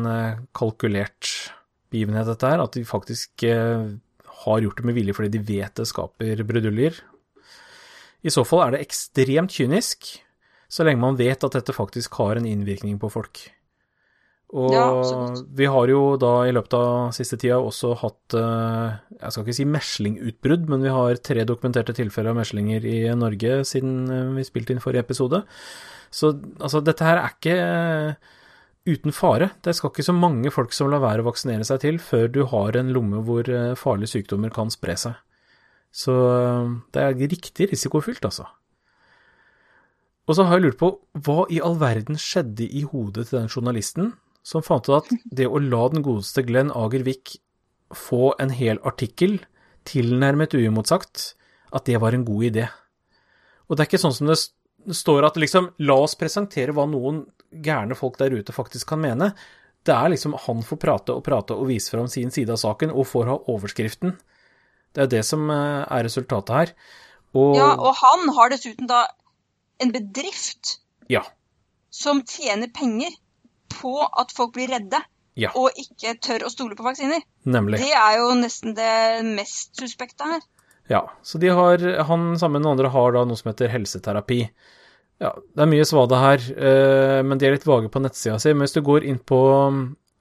kalkulert 0.54 1.32
begivenhet, 1.94 2.28
dette 2.30 2.52
her. 2.52 2.64
At 2.64 2.78
de 2.78 2.86
faktisk 2.88 3.46
eh, 3.48 3.90
har 4.44 4.64
gjort 4.64 4.82
det 4.82 4.88
med 4.90 4.98
vilje 4.98 5.16
fordi 5.18 5.34
de 5.36 5.44
vet 5.48 5.76
det 5.80 5.88
skaper 5.90 6.44
bruduljer. 6.48 7.02
I 8.26 8.34
så 8.34 8.46
fall 8.48 8.64
er 8.66 8.76
det 8.76 8.86
ekstremt 8.88 9.54
kynisk, 9.54 10.08
så 10.72 10.86
lenge 10.86 11.04
man 11.04 11.20
vet 11.20 11.44
at 11.46 11.60
dette 11.60 11.76
faktisk 11.76 12.18
har 12.18 12.40
en 12.40 12.48
innvirkning 12.50 12.98
på 13.02 13.12
folk. 13.14 13.44
Og 14.56 14.72
Ja, 14.72 14.86
vi 15.58 15.66
har 15.68 15.90
jo 15.90 16.16
da 16.22 16.46
i 16.48 16.54
løpet 16.54 16.74
av 16.78 17.12
siste 17.18 17.38
tida 17.42 17.58
også 17.60 17.96
hatt, 18.00 18.36
eh, 18.38 18.96
jeg 19.20 19.34
skal 19.34 19.44
ikke 19.44 19.58
si 19.58 19.66
meslingutbrudd, 19.68 20.70
men 20.70 20.86
vi 20.86 20.94
har 20.94 21.18
tre 21.18 21.44
dokumenterte 21.50 21.96
tilfeller 21.98 22.32
av 22.32 22.40
meslinger 22.40 22.86
i 22.86 23.00
Norge 23.18 23.64
siden 23.68 24.06
eh, 24.08 24.32
vi 24.38 24.48
spilte 24.48 24.74
inn 24.74 24.84
forrige 24.84 25.04
episode. 25.06 25.44
Så 26.14 26.32
altså, 26.62 26.82
dette 26.86 27.04
her 27.04 27.20
er 27.20 27.34
ikke 27.34 27.58
uten 28.86 29.14
fare. 29.16 29.50
Det 29.66 29.74
skal 29.76 29.92
ikke 29.92 30.06
så 30.06 30.16
mange 30.16 30.52
folk 30.54 30.74
som 30.76 30.92
lar 30.92 31.04
være 31.04 31.24
å 31.24 31.30
vaksinere 31.30 31.66
seg 31.68 31.82
til 31.84 32.02
før 32.02 32.28
du 32.32 32.44
har 32.52 32.78
en 32.78 32.92
lomme 32.96 33.24
hvor 33.26 33.48
eh, 33.50 33.78
farlige 33.80 34.16
sykdommer 34.16 34.54
kan 34.54 34.72
spre 34.74 34.98
seg. 35.00 35.18
Så 35.96 36.14
eh, 36.14 36.76
det 36.94 37.02
er 37.04 37.18
riktig 37.36 37.70
risikofylt, 37.72 38.26
altså. 38.28 38.48
Og 40.26 40.38
så 40.38 40.46
har 40.48 40.58
jeg 40.58 40.68
lurt 40.68 40.80
på, 40.82 40.92
hva 41.26 41.46
i 41.54 41.62
all 41.62 41.78
verden 41.82 42.18
skjedde 42.18 42.66
i 42.66 42.82
hodet 42.90 43.28
til 43.30 43.44
den 43.44 43.52
journalisten 43.52 44.14
som 44.46 44.64
fant 44.66 44.88
ut 44.90 44.98
at 45.00 45.12
det 45.26 45.48
å 45.50 45.62
la 45.62 45.84
den 45.94 46.06
godeste 46.06 46.44
Glenn 46.46 46.72
Agervik 46.74 47.38
få 47.94 48.34
en 48.42 48.54
hel 48.54 48.82
artikkel 48.86 49.40
tilnærmet 49.86 50.54
uimotsagt, 50.58 51.36
at 51.74 51.86
det 51.86 52.00
var 52.02 52.18
en 52.18 52.26
god 52.26 52.50
idé. 52.50 52.66
Og 53.70 53.76
det 53.76 53.86
er 53.86 53.90
ikke 53.90 54.02
sånn 54.02 54.16
som 54.18 54.30
det 54.30 54.38
står 54.94 55.26
at 55.26 55.38
liksom 55.42 55.72
La 55.86 55.98
oss 56.06 56.18
presentere 56.18 56.74
hva 56.74 56.86
noen 56.90 57.24
gærne 57.64 57.98
folk 57.98 58.18
der 58.20 58.36
ute 58.36 58.56
faktisk 58.56 58.90
kan 58.94 59.02
mene. 59.04 59.32
Det 59.86 59.94
er 59.94 60.12
liksom 60.12 60.36
han 60.48 60.64
får 60.66 60.80
prate 60.82 61.16
og 61.16 61.24
prate 61.26 61.56
og 61.56 61.70
vise 61.70 61.94
fram 61.94 62.08
sin 62.12 62.32
side 62.34 62.54
av 62.54 62.62
saken 62.62 62.94
og 62.94 63.08
får 63.08 63.30
ha 63.30 63.38
overskriften. 63.54 64.16
Det 64.96 65.06
er 65.06 65.12
det 65.12 65.26
som 65.28 65.50
eh, 65.52 65.84
er 65.84 66.08
resultatet 66.08 66.56
her. 66.56 66.74
Og, 67.36 67.58
ja, 67.60 67.74
og 67.76 67.92
han 68.00 68.30
har 68.38 68.54
dessuten 68.54 68.88
da 68.90 69.04
en 69.84 69.92
bedrift 69.92 70.78
ja. 71.12 71.26
som 71.92 72.24
tjener 72.24 72.72
penger 72.74 73.12
på 73.76 73.98
at 74.06 74.32
folk 74.36 74.56
blir 74.56 74.72
redde 74.72 75.02
ja. 75.36 75.52
og 75.52 75.76
ikke 75.80 76.16
tør 76.24 76.48
å 76.48 76.52
stole 76.54 76.78
på 76.80 76.86
vaksiner. 76.86 77.24
Nemlig. 77.44 77.82
Det 77.84 77.92
er 77.92 78.22
jo 78.22 78.32
nesten 78.40 78.76
det 78.78 78.96
mest 79.36 79.76
suspekte 79.78 80.30
her. 80.32 80.46
Ja, 80.88 81.02
så 81.26 81.42
de 81.42 81.50
har, 81.58 81.82
han 82.08 82.36
sammen 82.40 82.60
med 82.60 82.66
noen 82.66 82.78
andre 82.78 82.94
har 82.94 83.16
da 83.16 83.26
noe 83.28 83.40
som 83.40 83.50
heter 83.52 83.72
helseterapi. 83.74 84.44
Ja, 85.24 85.32
det 85.56 85.64
er 85.64 85.72
mye 85.72 85.86
svada 85.88 86.20
her, 86.20 86.42
eh, 86.60 87.22
men 87.24 87.40
de 87.40 87.48
er 87.48 87.56
litt 87.56 87.68
vage 87.68 87.92
på 87.92 88.02
nettsida 88.04 88.36
si. 88.42 88.52
Men 88.52 88.66
hvis 88.66 88.76
du 88.76 88.82
går 88.84 89.06
inn 89.08 89.22
på 89.24 89.40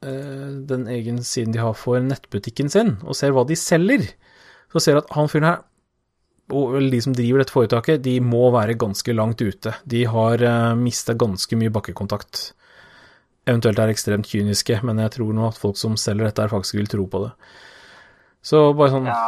eh, 0.07 0.50
den 0.70 0.87
egen 0.94 1.18
siden 1.26 1.54
de 1.54 1.62
har 1.62 1.74
for 1.78 1.98
nettbutikken 2.02 2.70
sin, 2.70 2.96
og 3.02 3.18
ser 3.18 3.35
hva 3.35 3.42
de 3.48 3.59
selger, 3.59 4.07
så 4.70 4.83
ser 4.83 4.94
du 4.94 5.02
at 5.02 5.14
han 5.16 5.30
fyren 5.30 5.48
her, 5.50 5.64
og 6.54 6.76
de 6.92 7.00
som 7.00 7.14
driver 7.16 7.40
dette 7.40 7.54
foretaket, 7.54 8.02
de 8.04 8.18
må 8.20 8.50
være 8.52 8.76
ganske 8.78 9.14
langt 9.16 9.40
ute. 9.42 9.72
De 9.88 10.04
har 10.07 10.44
eh, 10.44 10.74
mista 10.78 11.16
ganske 11.18 11.59
mye 11.59 11.74
bakkekontakt. 11.74 12.52
Eventuelt 13.48 13.80
er 13.83 13.90
ekstremt 13.92 14.28
kyniske, 14.30 14.78
men 14.87 15.02
jeg 15.02 15.16
tror 15.18 15.35
nå 15.35 15.48
at 15.48 15.59
folk 15.61 15.80
som 15.80 15.98
selger 16.00 16.28
dette, 16.28 16.44
her 16.44 16.52
faktisk 16.52 16.78
vil 16.78 16.90
tro 16.92 17.09
på 17.11 17.26
det. 17.26 17.33
Så 18.44 18.68
bare 18.76 18.92
sånn 18.92 19.09
ja. 19.09 19.20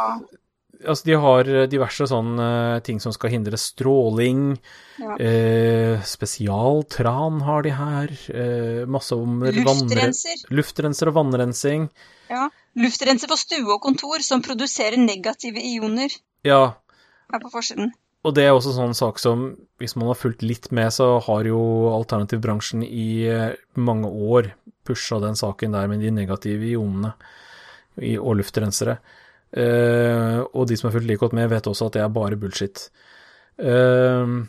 Altså, 0.85 1.07
de 1.07 1.15
har 1.17 1.49
diverse 1.71 2.05
sånne 2.09 2.47
ting 2.85 2.99
som 3.01 3.13
skal 3.15 3.31
hindre 3.33 3.57
stråling. 3.57 4.57
Ja. 5.01 5.15
Eh, 5.17 6.03
spesialtran 6.05 7.41
har 7.47 7.65
de 7.65 7.73
her. 7.73 8.13
Eh, 8.29 8.83
masse 8.89 9.17
om 9.17 9.41
Luftrenser. 9.41 10.43
Luftrenser 10.53 11.11
og 11.11 11.17
vannrensing. 11.17 11.87
Ja. 12.29 12.47
Luftrenser 12.77 13.31
på 13.31 13.39
stue 13.39 13.71
og 13.73 13.81
kontor 13.81 14.21
som 14.25 14.43
produserer 14.45 14.99
negative 15.01 15.63
ioner. 15.63 16.13
Ja. 16.45 16.77
Her 17.31 17.41
på 17.41 17.53
forsiden. 17.53 17.93
Og 18.27 18.33
det 18.35 18.47
er 18.47 18.53
også 18.53 18.73
sånn 18.75 18.95
sak 18.97 19.21
som, 19.21 19.49
hvis 19.79 19.95
man 19.95 20.09
har 20.11 20.19
fulgt 20.19 20.43
litt 20.43 20.69
med, 20.75 20.91
så 20.93 21.15
har 21.23 21.47
jo 21.47 21.59
alternativbransjen 21.93 22.83
i 22.83 23.09
eh, 23.31 23.53
mange 23.79 24.09
år 24.09 24.51
pusha 24.87 25.19
den 25.23 25.37
saken 25.37 25.75
der 25.75 25.89
med 25.91 26.03
de 26.03 26.11
negative 26.15 26.67
ionene 26.67 27.13
og 27.97 28.35
luftrensere. 28.39 28.99
Uh, 29.55 30.43
og 30.51 30.67
de 30.67 30.75
som 30.75 30.89
har 30.89 30.97
fulgt 30.97 31.07
like 31.07 31.21
godt 31.21 31.35
med, 31.37 31.47
vet 31.51 31.69
også 31.69 31.87
at 31.87 31.95
det 31.95 32.03
er 32.03 32.13
bare 32.13 32.39
bullshit. 32.39 32.89
Uh, 33.57 34.43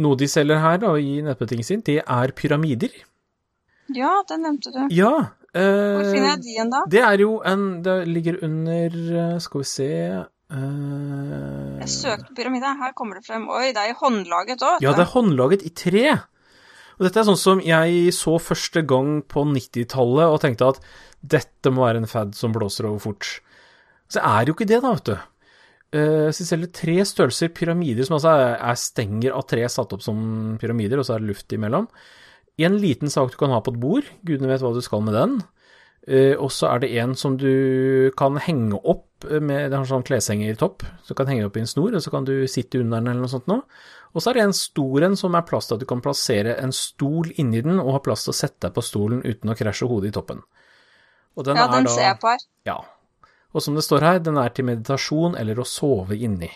noe 0.00 0.18
de 0.18 0.28
selger 0.30 0.62
her 0.62 0.80
da, 0.82 0.94
i 0.96 1.20
nettbutikken 1.26 1.66
sin, 1.66 1.84
det 1.84 2.00
er 2.00 2.32
pyramider. 2.36 2.94
Ja, 3.94 4.20
det 4.28 4.40
nevnte 4.40 4.72
du. 4.72 4.80
Ja. 4.96 5.12
Uh, 5.52 5.98
Hvor 5.98 6.08
finner 6.08 6.34
jeg 6.34 6.42
de 6.44 6.54
igjen, 6.54 6.72
da? 6.72 6.82
Det 6.92 7.00
er 7.00 7.22
jo 7.22 7.38
en 7.40 7.62
Det 7.80 7.94
ligger 8.04 8.36
under 8.44 9.38
Skal 9.40 9.62
vi 9.62 9.64
se 9.64 9.86
Jeg 9.88 11.88
søkte 11.88 12.34
pyramide, 12.36 12.74
her 12.82 12.92
kommer 12.92 13.16
det 13.16 13.24
frem. 13.24 13.46
Oi, 13.48 13.70
det 13.72 13.80
er 13.80 13.94
i 13.94 13.96
håndlaget 13.96 14.60
òg. 14.60 14.84
Ja, 14.84 14.92
det 14.92 15.06
er 15.06 15.14
håndlaget 15.14 15.64
i 15.64 15.72
tre. 15.72 16.04
Og 16.98 17.06
dette 17.06 17.22
er 17.22 17.28
sånn 17.30 17.40
som 17.40 17.62
jeg 17.64 18.12
så 18.16 18.36
første 18.42 18.82
gang 18.88 19.22
på 19.30 19.46
90-tallet 19.48 20.34
og 20.34 20.42
tenkte 20.42 20.72
at 20.74 20.82
dette 21.22 21.72
må 21.72 21.86
være 21.86 22.02
en 22.02 22.10
fad 22.10 22.34
som 22.36 22.52
blåser 22.54 22.90
over 22.90 23.00
fort. 23.02 23.38
Så 24.08 24.22
er 24.24 24.44
det 24.44 24.52
jo 24.52 24.56
ikke 24.56 24.68
det, 24.68 24.80
da, 24.84 24.94
vet 24.96 25.10
du. 25.10 25.16
Uh, 25.88 26.28
så 26.28 26.42
de 26.42 26.48
selger 26.50 26.72
tre 26.76 26.96
størrelser 27.08 27.52
pyramider, 27.56 28.04
som 28.04 28.18
altså 28.18 28.32
er, 28.36 28.56
er 28.70 28.80
stenger 28.80 29.36
av 29.36 29.46
tre 29.48 29.64
satt 29.72 29.92
opp 29.96 30.04
som 30.04 30.56
pyramider, 30.60 31.00
og 31.00 31.08
så 31.08 31.16
er 31.16 31.24
det 31.24 31.32
luft 31.32 31.54
imellom. 31.56 31.88
En 32.58 32.80
liten 32.80 33.12
sak 33.12 33.32
du 33.32 33.38
kan 33.40 33.54
ha 33.54 33.62
på 33.64 33.72
et 33.72 33.80
bord, 33.80 34.10
gudene 34.26 34.50
vet 34.50 34.64
hva 34.64 34.74
du 34.74 34.82
skal 34.84 35.04
med 35.06 35.16
den. 35.16 35.38
Uh, 36.08 36.34
og 36.40 36.50
så 36.54 36.70
er 36.72 36.84
det 36.84 36.92
en 37.00 37.14
som 37.18 37.36
du 37.40 38.08
kan 38.18 38.40
henge 38.40 38.80
opp 38.80 39.04
med 39.18 39.72
Det 39.72 39.74
har 39.74 39.82
sånn 39.82 40.04
kleshengertopp, 40.06 40.84
så 41.02 41.10
du 41.10 41.18
kan 41.18 41.26
henge 41.26 41.48
opp 41.48 41.56
i 41.58 41.62
en 41.64 41.66
snor, 41.66 41.90
og 41.90 42.04
så 42.04 42.12
kan 42.14 42.22
du 42.28 42.46
sitte 42.46 42.78
under 42.78 43.00
den 43.00 43.10
eller 43.10 43.24
noe 43.24 43.32
sånt 43.32 43.48
noe. 43.50 43.64
Og 44.14 44.22
så 44.22 44.30
er 44.30 44.38
det 44.38 44.44
en 44.46 44.54
stor 44.54 45.04
en 45.08 45.16
som 45.18 45.34
er 45.34 45.42
plass 45.48 45.66
til 45.66 45.74
at 45.74 45.82
du 45.82 45.88
kan 45.90 46.04
plassere 46.04 46.54
en 46.62 46.70
stol 46.70 47.32
inni 47.34 47.64
den, 47.66 47.80
og 47.82 47.96
ha 47.96 48.02
plass 48.04 48.28
til 48.28 48.30
å 48.30 48.38
sette 48.38 48.68
deg 48.68 48.76
på 48.76 48.84
stolen 48.86 49.24
uten 49.26 49.50
å 49.50 49.56
krasje 49.58 49.88
hodet 49.90 50.12
i 50.12 50.14
toppen. 50.14 50.44
Den 51.38 51.58
ja, 51.58 51.66
den 51.70 51.86
da, 51.86 51.90
ser 51.90 52.06
jeg 52.12 52.20
på 52.22 52.30
her. 52.30 52.46
Ja, 52.66 52.78
og 53.58 53.64
som 53.64 53.76
det 53.76 53.84
står 53.86 54.06
her, 54.06 54.22
den 54.22 54.38
er 54.40 54.54
til 54.54 54.68
meditasjon 54.68 55.36
eller 55.38 55.58
å 55.58 55.66
sove 55.66 56.16
inni. 56.16 56.50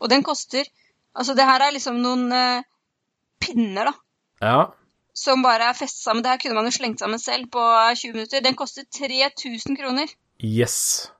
Og 0.00 0.10
den 0.12 0.26
koster 0.26 0.66
Altså, 1.10 1.34
det 1.34 1.42
her 1.42 1.58
er 1.64 1.72
liksom 1.74 1.96
noen 1.98 2.28
uh, 2.30 2.62
pinner, 3.42 3.88
da. 3.90 3.94
Ja. 4.46 4.60
Som 5.16 5.42
bare 5.42 5.66
er 5.66 5.74
festet 5.74 6.04
sammen. 6.04 6.22
Det 6.22 6.30
her 6.30 6.38
kunne 6.44 6.54
man 6.60 6.68
jo 6.70 6.76
slengt 6.76 7.02
sammen 7.02 7.18
selv 7.18 7.48
på 7.50 7.64
20 7.98 8.14
minutter. 8.14 8.44
Den 8.44 8.54
koster 8.54 8.86
3000 8.86 9.74
kroner. 9.80 10.12
Yes. 10.38 11.10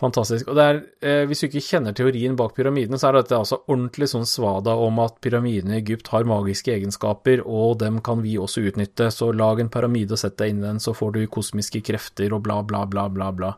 Fantastisk. 0.00 0.48
Og 0.48 0.56
det 0.56 0.64
er, 0.64 0.78
eh, 1.04 1.22
hvis 1.28 1.42
du 1.42 1.46
ikke 1.46 1.60
kjenner 1.60 1.92
teorien 1.96 2.36
bak 2.36 2.54
pyramidene, 2.56 2.96
så 2.96 3.10
er 3.10 3.18
dette 3.18 3.36
altså 3.36 3.58
ordentlig 3.68 4.08
sånn 4.08 4.24
svada 4.28 4.72
om 4.80 4.96
at 5.04 5.18
pyramidene 5.20 5.76
i 5.76 5.82
Egypt 5.82 6.08
har 6.14 6.24
magiske 6.28 6.72
egenskaper, 6.72 7.42
og 7.44 7.78
dem 7.82 7.98
kan 8.00 8.22
vi 8.24 8.38
også 8.40 8.64
utnytte, 8.70 9.10
så 9.12 9.28
lag 9.36 9.60
en 9.60 9.68
pyramide 9.68 10.16
og 10.16 10.22
sett 10.22 10.38
deg 10.40 10.54
inn 10.54 10.64
i 10.64 10.68
den, 10.70 10.80
så 10.80 10.96
får 10.96 11.12
du 11.18 11.20
kosmiske 11.28 11.82
krefter 11.84 12.32
og 12.32 12.46
bla, 12.48 12.62
bla, 12.64 12.86
bla, 12.88 13.10
bla, 13.12 13.28
bla. 13.36 13.52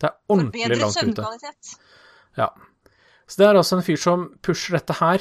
Det 0.00 0.08
er 0.08 0.16
ordentlig 0.32 0.80
langt 0.80 0.96
ute. 0.96 0.96
søvnkvalitet. 0.96 1.76
Ja. 2.40 2.48
Så 3.28 3.42
det 3.42 3.48
er 3.50 3.60
altså 3.60 3.76
en 3.76 3.86
fyr 3.86 4.00
som 4.00 4.26
pusher 4.40 4.78
dette 4.78 4.96
her, 4.96 5.20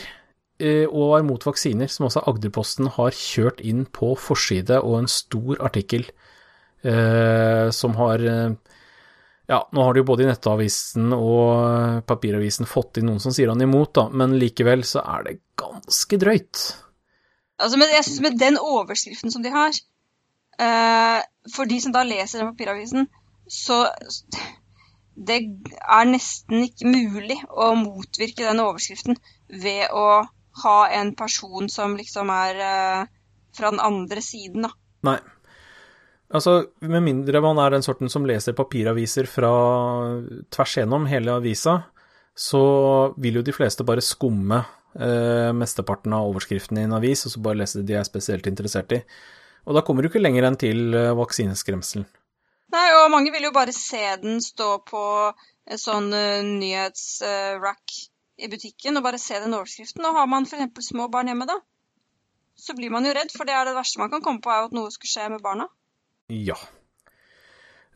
eh, 0.64 0.88
og 0.88 1.18
er 1.20 1.28
mot 1.28 1.52
vaksiner, 1.52 1.92
som 1.92 2.08
også 2.08 2.24
Agderposten 2.32 2.88
har 2.96 3.12
kjørt 3.12 3.60
inn 3.60 3.84
på 3.92 4.16
forside 4.16 4.80
og 4.80 5.02
en 5.02 5.12
stor 5.12 5.60
artikkel 5.60 6.08
eh, 6.88 7.68
som 7.76 8.00
har 8.00 8.24
eh, 8.24 8.78
ja, 9.52 9.60
nå 9.76 9.84
har 9.84 9.94
de 9.94 10.00
jo 10.00 10.08
både 10.08 10.24
i 10.24 10.30
Nettavisen 10.30 11.12
og 11.16 12.06
papiravisen 12.08 12.70
fått 12.70 13.02
inn 13.02 13.10
noen 13.10 13.20
som 13.20 13.34
sier 13.36 13.52
han 13.52 13.64
imot, 13.64 13.92
da, 13.98 14.06
men 14.16 14.38
likevel 14.40 14.86
så 14.88 15.04
er 15.04 15.26
det 15.28 15.34
ganske 15.60 16.20
drøyt. 16.22 16.62
Altså, 17.60 17.80
men 17.82 17.92
jeg 17.92 18.06
synes 18.08 18.22
med 18.24 18.40
den 18.40 18.60
overskriften 18.62 19.34
som 19.34 19.44
de 19.44 19.52
har, 19.52 19.76
uh, 20.56 21.20
for 21.52 21.68
de 21.68 21.82
som 21.84 21.92
da 21.92 22.06
leser 22.08 22.40
den 22.40 22.54
papiravisen, 22.54 23.10
så 23.52 23.84
det 25.20 25.42
er 25.44 26.08
nesten 26.08 26.64
ikke 26.70 26.88
mulig 26.88 27.38
å 27.52 27.74
motvirke 27.76 28.48
den 28.48 28.64
overskriften 28.64 29.20
ved 29.52 29.92
å 29.92 30.24
ha 30.64 30.78
en 30.96 31.12
person 31.20 31.68
som 31.72 32.00
liksom 32.00 32.32
er 32.32 32.64
uh, 32.64 33.04
fra 33.58 33.76
den 33.76 33.84
andre 33.84 34.24
siden, 34.24 34.70
da. 34.70 34.72
Nei. 35.12 35.20
Altså, 36.32 36.72
Med 36.80 37.04
mindre 37.04 37.42
man 37.44 37.60
er 37.60 37.74
den 37.76 37.84
sorten 37.84 38.10
som 38.10 38.26
leser 38.28 38.56
papiraviser 38.56 39.28
fra 39.28 39.52
tvers 40.54 40.78
gjennom 40.78 41.08
hele 41.12 41.34
avisa, 41.36 41.82
så 42.36 42.62
vil 43.20 43.40
jo 43.40 43.44
de 43.44 43.56
fleste 43.56 43.84
bare 43.84 44.04
skumme 44.06 44.62
eh, 44.96 45.52
mesteparten 45.54 46.16
av 46.16 46.30
overskriften 46.32 46.80
i 46.80 46.86
en 46.88 46.96
avis, 46.96 47.26
og 47.28 47.34
så 47.34 47.44
bare 47.44 47.60
lese 47.62 47.82
det 47.82 47.92
de 47.92 48.00
er 48.00 48.08
spesielt 48.08 48.48
interessert 48.48 48.96
i. 48.96 49.02
Og 49.68 49.76
da 49.78 49.84
kommer 49.86 50.02
du 50.02 50.10
ikke 50.10 50.24
lenger 50.24 50.48
enn 50.48 50.58
til 50.60 50.96
eh, 50.96 51.12
vaksineskremselen. 51.20 52.08
Nei, 52.72 52.86
og 53.02 53.12
mange 53.12 53.34
vil 53.36 53.50
jo 53.50 53.52
bare 53.56 53.76
se 53.76 54.02
den 54.22 54.40
stå 54.40 54.78
på 54.88 55.04
en 55.72 55.80
sånn 55.80 56.08
uh, 56.16 56.40
nyhetsrack 56.48 57.96
uh, 57.98 58.06
i 58.40 58.48
butikken, 58.48 58.96
og 58.96 59.04
bare 59.04 59.20
se 59.20 59.42
den 59.44 59.58
overskriften. 59.58 60.06
Og 60.08 60.16
har 60.16 60.30
man 60.32 60.48
f.eks. 60.48 60.88
små 60.88 61.10
barn 61.12 61.28
hjemme, 61.28 61.50
da, 61.50 61.58
så 62.56 62.76
blir 62.78 62.94
man 62.94 63.04
jo 63.06 63.12
redd, 63.18 63.34
for 63.36 63.48
det 63.48 63.58
er 63.58 63.68
det 63.68 63.76
verste 63.76 64.00
man 64.00 64.14
kan 64.14 64.24
komme 64.24 64.40
på, 64.44 64.54
er 64.54 64.70
at 64.70 64.76
noe 64.76 64.92
skulle 64.96 65.12
skje 65.12 65.28
med 65.36 65.44
barna. 65.44 65.68
Ja. 66.32 66.56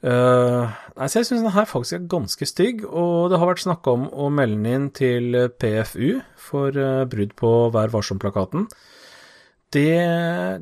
Uh, 0.05 0.67
nei, 0.99 1.07
så 1.09 1.21
jeg 1.21 1.29
syns 1.31 1.41
den 1.41 1.55
her 1.55 1.65
faktisk 1.65 1.95
er 1.97 2.09
ganske 2.11 2.45
stygg, 2.45 2.83
og 2.85 3.31
det 3.31 3.39
har 3.41 3.49
vært 3.49 3.63
snakka 3.63 3.93
om 3.95 4.03
å 4.11 4.27
melde 4.33 4.59
den 4.59 4.67
inn 4.69 4.89
til 4.93 5.39
PFU 5.57 6.19
for 6.37 6.75
uh, 6.77 7.07
brudd 7.09 7.33
på 7.39 7.53
Vær 7.73 7.93
varsom-plakaten. 7.95 8.67
Det, 9.73 9.87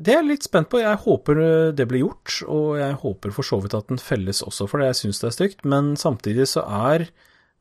det, 0.00 0.10
er 0.10 0.22
jeg 0.22 0.26
litt 0.26 0.46
spent 0.46 0.70
på. 0.72 0.80
Jeg 0.82 1.02
håper 1.04 1.38
det 1.76 1.86
blir 1.90 2.06
gjort, 2.06 2.38
og 2.50 2.80
jeg 2.80 2.96
håper 3.02 3.34
for 3.36 3.46
så 3.46 3.60
vidt 3.62 3.76
at 3.76 3.90
den 3.92 4.00
felles 4.00 4.40
også, 4.42 4.66
for 4.70 4.82
jeg 4.82 4.96
syns 4.98 5.20
det 5.20 5.28
er 5.28 5.36
stygt. 5.36 5.62
Men 5.68 5.94
samtidig 6.00 6.48
så 6.54 6.64
er 6.88 7.08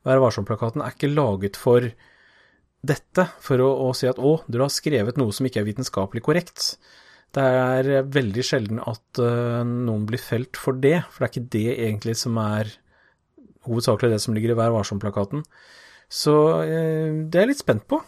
Vær 0.03 0.19
varsom-plakaten 0.19 0.81
ikke 0.83 1.07
laget 1.13 1.55
for 1.55 1.85
dette, 2.83 3.23
for 3.39 3.61
å, 3.63 3.69
å 3.85 3.93
si 3.95 4.09
at 4.09 4.17
å, 4.19 4.33
du 4.51 4.57
har 4.59 4.71
skrevet 4.73 5.15
noe 5.19 5.31
som 5.31 5.47
ikke 5.47 5.61
er 5.61 5.67
vitenskapelig 5.69 6.23
korrekt. 6.25 6.73
Det 7.33 7.43
er 7.43 8.09
veldig 8.13 8.43
sjelden 8.45 8.81
at 8.83 9.21
uh, 9.21 9.63
noen 9.65 10.05
blir 10.09 10.21
felt 10.21 10.59
for 10.59 10.77
det, 10.77 10.99
for 11.09 11.23
det 11.23 11.27
er 11.27 11.31
ikke 11.33 11.53
det 11.55 11.69
egentlig 11.73 12.13
som 12.19 12.37
er 12.41 12.69
hovedsakelig 13.65 14.11
det 14.13 14.21
som 14.21 14.35
ligger 14.35 14.53
i 14.53 14.57
Vær 14.59 14.73
varsom-plakaten. 14.75 15.41
Så 16.13 16.35
uh, 16.61 17.09
det 17.25 17.39
er 17.39 17.47
jeg 17.47 17.53
litt 17.55 17.63
spent 17.63 17.87
på, 17.89 18.01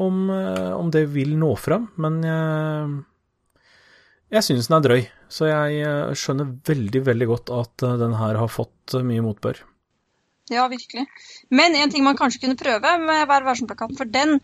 om, 0.00 0.30
om 0.32 0.88
det 0.88 1.04
vil 1.12 1.34
nå 1.36 1.50
fram. 1.60 1.90
Men 2.00 2.22
jeg 4.32 4.46
syns 4.46 4.70
den 4.70 4.78
er 4.78 4.86
drøy, 4.86 5.02
så 5.28 5.50
jeg 5.50 6.14
skjønner 6.16 6.54
veldig, 6.70 7.02
veldig 7.04 7.28
godt 7.28 7.52
at 7.52 7.84
den 8.00 8.14
her 8.16 8.38
har 8.40 8.48
fått 8.48 8.96
mye 9.04 9.20
motbør. 9.26 9.60
Ja, 10.50 10.64
virkelig. 10.72 11.04
Men 11.52 11.76
en 11.78 11.92
ting 11.92 12.06
man 12.06 12.16
kanskje 12.18 12.40
kunne 12.46 12.58
prøve 12.58 12.96
med 13.04 13.28
Vær 13.30 13.44
varsom-plakaten, 13.46 13.98
for 13.98 14.08
den 14.08 14.40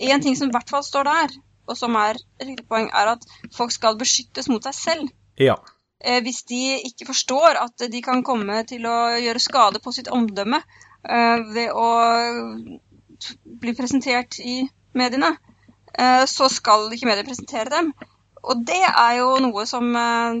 En 0.00 0.22
ting 0.24 0.36
som 0.36 0.48
i 0.48 0.54
hvert 0.54 0.70
fall 0.72 0.80
står 0.84 1.04
der, 1.04 1.32
og 1.72 1.78
som 1.78 1.96
er 1.98 2.18
et 2.18 2.46
viktig 2.46 2.66
poeng, 2.68 2.90
er 2.92 3.14
at 3.16 3.24
folk 3.56 3.72
skal 3.74 3.98
beskyttes 4.00 4.50
mot 4.52 4.64
seg 4.68 4.76
selv. 4.76 5.12
Ja. 5.40 5.56
Eh, 6.02 6.20
hvis 6.22 6.42
de 6.50 6.60
ikke 6.88 7.06
forstår 7.12 7.58
at 7.62 7.84
de 7.92 8.02
kan 8.02 8.24
komme 8.26 8.62
til 8.68 8.86
å 8.90 9.14
gjøre 9.22 9.42
skade 9.42 9.82
på 9.82 9.92
sitt 9.94 10.10
omdømme 10.10 10.58
eh, 10.58 11.44
ved 11.54 11.70
å 11.70 11.88
bli 13.62 13.74
presentert 13.78 14.40
i 14.42 14.64
mediene, 14.98 15.36
eh, 15.94 16.24
så 16.26 16.50
skal 16.50 16.90
ikke 16.90 17.06
medier 17.10 17.28
presentere 17.28 17.70
dem. 17.70 17.92
Og 18.42 18.64
det 18.66 18.82
er 18.82 19.20
jo 19.20 19.36
noe 19.44 19.62
som 19.70 19.92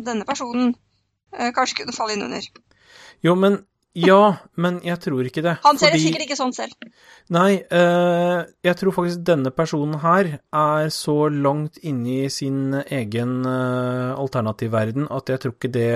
denne 0.02 0.26
personen 0.26 0.72
kanskje 1.30 1.76
kunne 1.78 1.94
falle 1.94 2.16
inn 2.16 2.24
under. 2.26 2.48
Jo, 3.22 3.36
men 3.38 3.60
Ja, 3.98 4.38
men 4.56 4.78
jeg 4.86 4.96
tror 5.04 5.26
ikke 5.28 5.42
det. 5.44 5.58
Han 5.66 5.76
ser 5.80 5.92
det 5.92 6.00
sikkert 6.00 6.24
ikke 6.24 6.38
sånn 6.38 6.54
selv. 6.56 6.72
Nei, 7.34 7.60
uh, 7.68 8.40
jeg 8.64 8.78
tror 8.80 8.96
faktisk 8.96 9.20
denne 9.28 9.52
personen 9.52 10.00
her 10.00 10.38
er 10.40 10.92
så 10.94 11.16
langt 11.28 11.76
inne 11.84 12.22
i 12.24 12.32
sin 12.32 12.72
egen 12.82 13.42
uh, 13.44 14.16
alternativverden 14.16 15.10
at 15.12 15.32
jeg 15.34 15.44
tror 15.44 15.56
ikke 15.58 15.74
det 15.76 15.94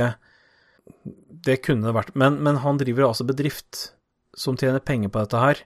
det 1.47 1.61
kunne 1.65 1.95
vært 1.95 2.15
men, 2.19 2.39
men 2.43 2.61
han 2.63 2.79
driver 2.79 3.09
altså 3.09 3.27
bedrift 3.27 3.89
som 4.37 4.59
tjener 4.61 4.85
penger 4.85 5.11
på 5.13 5.23
dette 5.25 5.41
her, 5.41 5.63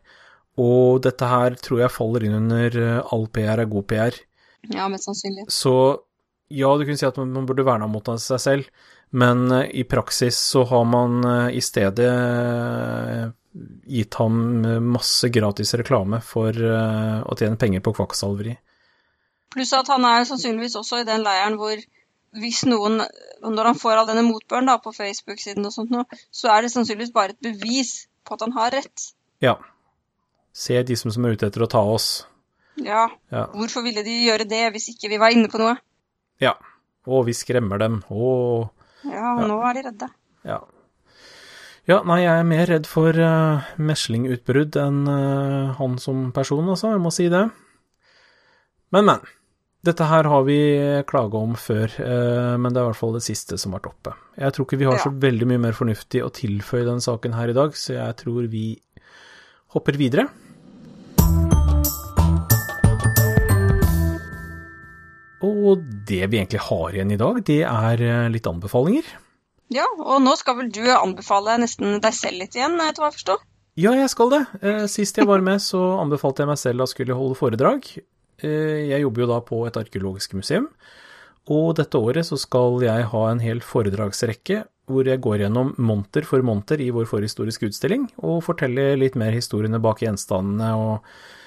og 0.60 1.02
dette 1.04 1.26
her 1.26 1.56
tror 1.62 1.82
jeg 1.82 1.94
faller 1.94 2.26
inn 2.26 2.38
under 2.38 2.78
eh, 2.78 3.00
all 3.14 3.26
PR 3.34 3.64
er 3.64 3.70
god 3.70 3.86
PR. 3.90 4.18
Ja, 4.70 4.86
mest 4.92 5.08
sannsynlig. 5.08 5.46
Så 5.50 5.74
ja, 6.50 6.70
du 6.70 6.84
kunne 6.84 6.98
si 7.00 7.08
at 7.08 7.18
man, 7.18 7.32
man 7.34 7.48
burde 7.48 7.66
verna 7.66 7.88
mot 7.90 8.06
seg 8.22 8.42
selv, 8.42 8.70
men 9.10 9.44
eh, 9.52 9.68
i 9.82 9.84
praksis 9.84 10.38
så 10.52 10.64
har 10.70 10.84
man 10.88 11.20
eh, 11.26 11.56
i 11.58 11.62
stedet 11.64 12.08
eh, 12.10 13.24
gitt 13.90 14.14
ham 14.20 14.36
masse 14.86 15.28
gratis 15.34 15.74
reklame 15.74 16.20
for 16.22 16.54
å 16.54 17.34
tjene 17.34 17.58
penger 17.58 17.82
på 17.82 17.90
kvakksalveri. 17.96 18.52
Pluss 19.50 19.72
at 19.74 19.88
han 19.90 20.04
er 20.06 20.22
sannsynligvis 20.28 20.76
også 20.78 21.00
i 21.02 21.06
den 21.08 21.24
leiren 21.26 21.56
hvor 21.58 21.74
hvis 22.38 22.60
noen 22.70 23.00
Når 23.42 23.66
han 23.66 23.74
får 23.80 23.96
all 23.98 24.06
denne 24.06 24.22
motbøren 24.22 24.68
da, 24.70 24.76
på 24.78 24.92
Facebook-siden 24.94 25.66
og 25.66 25.72
sånt 25.74 25.90
noe, 25.90 26.04
så 26.30 26.52
er 26.54 26.62
det 26.62 26.70
sannsynligvis 26.70 27.10
bare 27.16 27.34
et 27.34 27.40
bevis 27.42 28.04
på 28.22 28.36
at 28.36 28.44
han 28.46 28.54
har 28.54 28.70
rett. 28.76 29.08
Ja. 29.42 29.56
Se 30.54 30.78
de 30.86 30.94
som, 31.00 31.10
som 31.10 31.26
er 31.26 31.34
ute 31.34 31.48
etter 31.50 31.64
å 31.66 31.70
ta 31.72 31.82
oss. 31.82 32.28
Ja, 32.78 33.08
Ja. 33.34 33.48
hvorfor 33.50 33.82
ville 33.82 34.04
de 34.06 34.14
gjøre 34.28 34.46
det 34.46 34.62
hvis 34.76 34.92
ikke 34.94 35.10
vi 35.10 35.18
var 35.18 35.34
inne 35.34 35.50
på 35.50 35.58
noe? 35.58 35.74
ja. 36.38 36.54
Å, 37.08 37.22
vi 37.26 37.32
skremmer 37.34 37.80
dem. 37.80 38.02
Å, 38.12 38.30
Ja, 39.08 39.34
nå 39.40 39.56
er 39.70 39.74
de 39.80 39.86
redde. 39.88 40.10
ja. 40.44 40.60
Ja, 41.88 41.96
nei, 42.06 42.20
jeg 42.22 42.38
er 42.38 42.44
mer 42.46 42.68
redd 42.68 42.86
for 42.86 43.16
uh, 43.18 43.64
meslingutbrudd 43.82 44.76
enn 44.78 44.98
uh, 45.08 45.72
han 45.78 45.96
som 45.98 46.28
person, 46.36 46.68
altså. 46.70 46.92
Jeg 46.92 47.00
må 47.02 47.10
si 47.10 47.24
det. 47.32 47.40
Men, 48.94 49.08
men. 49.08 49.24
Dette 49.82 50.04
her 50.06 50.28
har 50.28 50.44
vi 50.46 50.58
klaga 51.08 51.40
om 51.40 51.56
før, 51.58 51.88
uh, 51.98 52.54
men 52.60 52.70
det 52.70 52.78
er 52.78 52.84
i 52.84 52.90
hvert 52.92 53.00
fall 53.00 53.16
det 53.16 53.24
siste 53.24 53.58
som 53.58 53.72
har 53.72 53.80
vært 53.80 53.90
oppe. 53.90 54.12
Jeg 54.38 54.54
tror 54.54 54.68
ikke 54.68 54.78
vi 54.84 54.86
har 54.90 54.98
Ja. 55.00 55.06
så 55.08 55.10
veldig 55.24 55.48
mye 55.50 55.62
mer 55.64 55.74
fornuftig 55.74 56.22
å 56.22 56.30
tilføye 56.36 56.84
den 56.86 57.00
saken 57.02 57.34
her 57.34 57.50
i 57.50 57.56
dag, 57.56 57.74
så 57.74 57.96
jeg 57.96 58.18
tror 58.20 58.46
vi 58.52 58.66
hopper 59.74 59.98
videre. 59.98 60.28
Og 65.46 65.81
det 66.09 66.26
vi 66.31 66.38
egentlig 66.40 66.61
har 66.66 66.94
igjen 66.96 67.12
i 67.14 67.20
dag, 67.20 67.38
det 67.48 67.62
er 67.64 68.03
eh, 68.05 68.26
litt 68.33 68.46
anbefalinger. 68.50 69.07
Ja, 69.72 69.87
og 70.03 70.18
nå 70.24 70.35
skal 70.37 70.59
vel 70.59 70.70
du 70.74 70.83
anbefale 70.92 71.55
nesten 71.62 72.00
deg 72.03 72.14
selv 72.16 72.42
litt 72.42 72.57
igjen, 72.59 72.74
etter 72.83 73.05
hva 73.05 73.11
jeg 73.12 73.18
forstår? 73.20 73.44
Ja, 73.81 73.92
jeg 73.96 74.11
skal 74.12 74.33
det. 74.35 74.40
Eh, 74.61 74.83
Sist 74.90 75.16
jeg 75.16 75.29
var 75.31 75.40
med, 75.46 75.62
så 75.64 75.81
anbefalte 76.03 76.42
jeg 76.42 76.50
meg 76.50 76.59
selv 76.61 76.85
å 76.85 76.88
skulle 76.90 77.16
holde 77.16 77.38
foredrag. 77.38 77.87
Eh, 78.42 78.90
Jeg 78.90 79.05
jobber 79.07 79.24
jo 79.24 79.31
da 79.31 79.38
på 79.46 79.62
et 79.68 79.79
arkeologisk 79.81 80.35
museum, 80.37 80.66
og 81.50 81.72
dette 81.79 81.96
året 81.98 82.26
så 82.29 82.37
skal 82.38 82.83
jeg 82.85 83.09
ha 83.14 83.22
en 83.31 83.40
hel 83.40 83.62
foredragsrekke 83.64 84.64
hvor 84.90 85.07
jeg 85.07 85.22
går 85.22 85.44
gjennom 85.44 85.70
monter 85.79 86.26
for 86.26 86.42
monter 86.42 86.81
i 86.83 86.90
vår 86.92 87.07
forhistoriske 87.07 87.68
utstilling, 87.70 88.09
og 88.26 88.42
forteller 88.42 88.96
litt 88.98 89.14
mer 89.14 89.31
historiene 89.33 89.79
bak 89.81 90.03
gjenstandene 90.03 90.72
og 90.76 90.96
eh, 90.98 91.39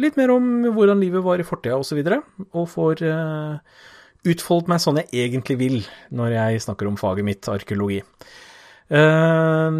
litt 0.00 0.16
mer 0.16 0.30
om 0.32 0.46
hvordan 0.72 1.00
livet 1.02 1.22
var 1.22 1.38
i 1.38 1.46
fortida 1.46 1.76
osv., 1.76 1.80
og, 1.80 1.86
så 1.86 1.98
videre, 1.98 2.18
og 2.56 2.68
får 2.72 3.02
eh, 3.04 3.78
utfoldet 4.32 4.68
meg 4.72 4.80
sånn 4.82 5.00
jeg 5.02 5.28
egentlig 5.28 5.58
vil 5.60 5.76
når 6.16 6.32
jeg 6.34 6.62
snakker 6.64 6.88
om 6.88 6.96
faget 7.00 7.24
mitt, 7.28 7.48
arkeologi. 7.52 8.00
Eh, 8.88 9.70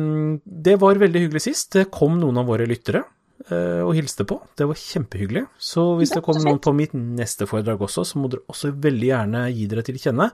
Det 0.44 0.76
var 0.80 1.00
veldig 1.00 1.22
hyggelig 1.26 1.42
sist. 1.48 1.72
Det 1.78 1.88
kom 1.90 2.18
noen 2.20 2.38
av 2.42 2.46
våre 2.50 2.66
lyttere 2.68 3.02
eh, 3.50 3.80
og 3.84 3.94
hilste 3.96 4.26
på. 4.28 4.40
Det 4.58 4.66
var 4.68 4.78
kjempehyggelig. 4.78 5.46
Så 5.58 5.94
hvis 5.98 6.12
det 6.14 6.22
kommer 6.26 6.44
noen 6.44 6.60
på 6.62 6.74
mitt 6.76 6.92
neste 6.94 7.48
foredrag 7.48 7.80
også, 7.88 8.04
så 8.04 8.20
må 8.20 8.28
dere 8.32 8.44
også 8.52 8.74
veldig 8.76 9.08
gjerne 9.12 9.46
gi 9.54 9.66
dere 9.70 9.86
til 9.86 9.98
kjenne. 10.02 10.28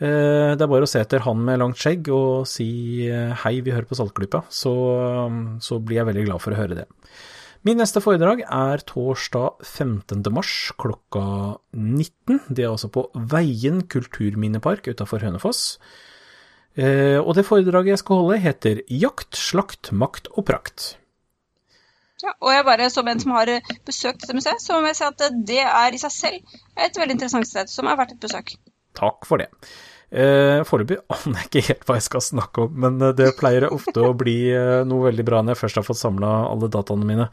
Eh, 0.00 0.54
Det 0.56 0.64
er 0.64 0.72
bare 0.72 0.88
å 0.88 0.90
se 0.90 1.00
etter 1.04 1.22
han 1.26 1.44
med 1.44 1.60
langt 1.60 1.76
skjegg 1.78 2.08
og 2.16 2.46
si 2.48 3.06
eh, 3.10 3.36
hei, 3.44 3.60
vi 3.60 3.70
hører 3.76 3.86
på 3.88 3.98
Saltklypa, 3.98 4.44
så, 4.50 4.72
så 5.60 5.78
blir 5.84 6.00
jeg 6.00 6.08
veldig 6.10 6.26
glad 6.30 6.42
for 6.42 6.56
å 6.56 6.60
høre 6.62 6.80
det. 6.82 6.88
Min 7.62 7.78
neste 7.78 8.00
foredrag 8.02 8.40
er 8.42 8.80
torsdag 8.82 9.60
15. 9.62 10.24
mars 10.34 10.72
klokka 10.82 11.60
19. 11.70 12.40
Det 12.50 12.64
er 12.64 12.72
altså 12.72 12.88
på 12.90 13.04
Veien 13.14 13.84
kulturminnepark 13.86 14.88
utafor 14.90 15.22
Hønefoss. 15.22 15.78
Eh, 16.74 17.20
og 17.20 17.36
det 17.38 17.46
foredraget 17.46 17.92
jeg 17.92 18.00
skal 18.02 18.18
holde, 18.22 18.40
heter 18.42 18.82
Jakt, 18.90 19.38
slakt, 19.38 19.92
makt 19.94 20.26
og 20.32 20.48
prakt. 20.50 20.96
Ja, 22.22 22.34
og 22.40 22.50
jeg 22.50 22.66
bare, 22.66 22.90
som 22.90 23.06
en 23.06 23.22
som 23.22 23.36
har 23.36 23.50
eh, 23.50 23.72
besøkt 23.86 24.24
dette 24.24 24.34
museet, 24.34 24.62
så 24.62 24.80
må 24.80 24.90
jeg 24.90 24.98
si 24.98 25.06
at 25.06 25.22
eh, 25.28 25.40
det 25.52 25.62
er 25.62 25.94
i 25.94 26.02
seg 26.02 26.14
selv 26.16 26.58
et 26.82 26.98
veldig 26.98 27.18
interessant 27.18 27.46
sted 27.46 27.70
som 27.70 27.86
er 27.86 27.98
verdt 28.00 28.16
et 28.16 28.26
besøk. 28.26 28.56
Takk 28.98 29.28
for 29.28 29.42
det. 29.42 29.52
Eh, 30.12 30.60
Foreløpig 30.68 30.98
aner 31.16 31.40
jeg 31.40 31.48
ikke 31.48 31.68
helt 31.70 31.86
hva 31.88 31.96
jeg 31.96 32.06
skal 32.08 32.24
snakke 32.24 32.66
om, 32.66 32.74
men 32.84 32.98
eh, 33.00 33.14
det 33.16 33.30
pleier 33.38 33.70
ofte 33.72 34.02
å 34.04 34.12
bli 34.16 34.36
eh, 34.52 34.82
noe 34.88 35.08
veldig 35.08 35.24
bra 35.24 35.40
når 35.40 35.54
jeg 35.54 35.62
først 35.62 35.80
har 35.80 35.86
fått 35.86 36.02
samla 36.02 36.32
alle 36.50 36.68
dataene 36.72 37.08
mine. 37.08 37.28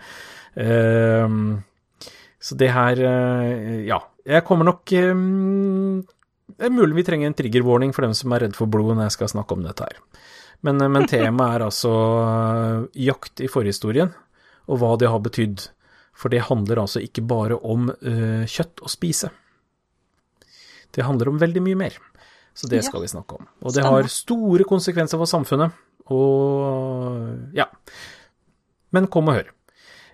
Eh, 0.56 1.36
så 2.40 2.60
det 2.60 2.72
her 2.76 3.04
eh, 3.04 3.84
Ja. 3.90 4.04
Jeg 4.30 4.44
kommer 4.46 4.68
nok 4.68 4.92
eh, 4.94 5.16
Det 6.54 6.68
er 6.68 6.74
mulig 6.74 7.00
vi 7.00 7.06
trenger 7.08 7.30
en 7.30 7.36
trigger 7.38 7.64
warning 7.66 7.94
for 7.96 8.06
dem 8.06 8.14
som 8.14 8.36
er 8.36 8.44
redd 8.46 8.58
for 8.58 8.70
blod 8.70 8.94
når 8.94 9.08
jeg 9.08 9.18
skal 9.18 9.32
snakke 9.34 9.58
om 9.58 9.66
dette 9.66 9.88
her. 9.88 10.00
Men, 10.68 10.84
men 10.92 11.08
temaet 11.08 11.56
er 11.56 11.66
altså 11.66 11.92
jakt 13.00 13.40
i 13.40 13.48
forhistorien, 13.48 14.12
og 14.68 14.82
hva 14.82 14.96
det 15.00 15.08
har 15.08 15.22
betydd. 15.24 15.64
For 16.20 16.32
det 16.34 16.50
handler 16.50 16.82
altså 16.84 17.00
ikke 17.00 17.24
bare 17.24 17.56
om 17.64 17.88
uh, 17.88 18.44
kjøtt 18.44 18.84
å 18.84 18.92
spise. 18.92 19.30
Det 20.92 21.06
handler 21.08 21.32
om 21.32 21.40
veldig 21.40 21.64
mye 21.64 21.80
mer. 21.80 21.96
Så 22.56 22.68
det 22.70 22.82
Ja. 22.84 22.90
skal 22.90 23.02
vi 23.02 23.08
snakke 23.08 23.36
om. 23.40 23.48
Og 23.64 23.74
det 23.74 23.84
har 23.84 24.04
store 24.08 24.64
konsekvenser 24.64 25.18
for 25.18 25.26
samfunnet. 25.26 25.72
Og 26.10 27.54
ja. 27.56 27.66
Men 28.92 29.08
kom 29.08 29.30
og 29.30 29.36
hør. 29.36 29.50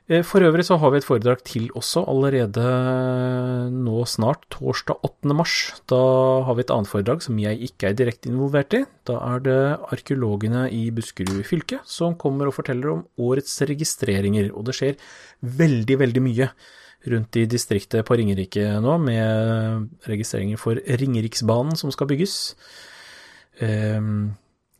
Eh, 0.07 0.21
For 0.21 0.39
øvrig 0.45 0.61
så 0.67 0.77
har 0.77 0.91
vi 0.91 0.97
et 0.97 1.03
foredrag 1.07 1.41
til 1.43 1.69
også 1.73 2.03
allerede 2.07 2.61
nå 3.73 4.03
snart, 4.05 4.43
torsdag 4.53 4.99
8. 5.03 5.33
mars. 5.33 5.81
Da 5.89 5.97
har 6.45 6.53
vi 6.55 6.61
et 6.61 6.69
annet 6.73 6.87
foredrag 6.91 7.23
som 7.25 7.37
jeg 7.41 7.57
ikke 7.69 7.89
er 7.89 7.97
direkte 7.97 8.29
involvert 8.29 8.73
i. 8.77 8.83
Da 9.07 9.17
er 9.33 9.39
det 9.39 9.57
arkeologene 9.95 10.67
i 10.71 10.91
Buskerud 10.91 11.41
fylke 11.47 11.79
som 11.89 12.13
kommer 12.21 12.47
og 12.51 12.53
forteller 12.53 12.91
om 12.93 13.05
årets 13.17 13.57
registreringer. 13.65 14.51
Og 14.53 14.65
det 14.65 14.75
skjer 14.77 14.95
veldig, 15.41 15.97
veldig 16.03 16.21
mye 16.21 16.49
rundt 17.11 17.37
i 17.39 17.45
distriktet 17.49 18.05
på 18.07 18.17
Ringerike 18.19 18.79
nå, 18.83 18.97
med 19.01 20.09
registreringer 20.09 20.59
for 20.61 20.79
Ringeriksbanen 20.79 21.77
som 21.79 21.93
skal 21.93 22.09
bygges. 22.11 22.55
Ehm, 23.61 24.35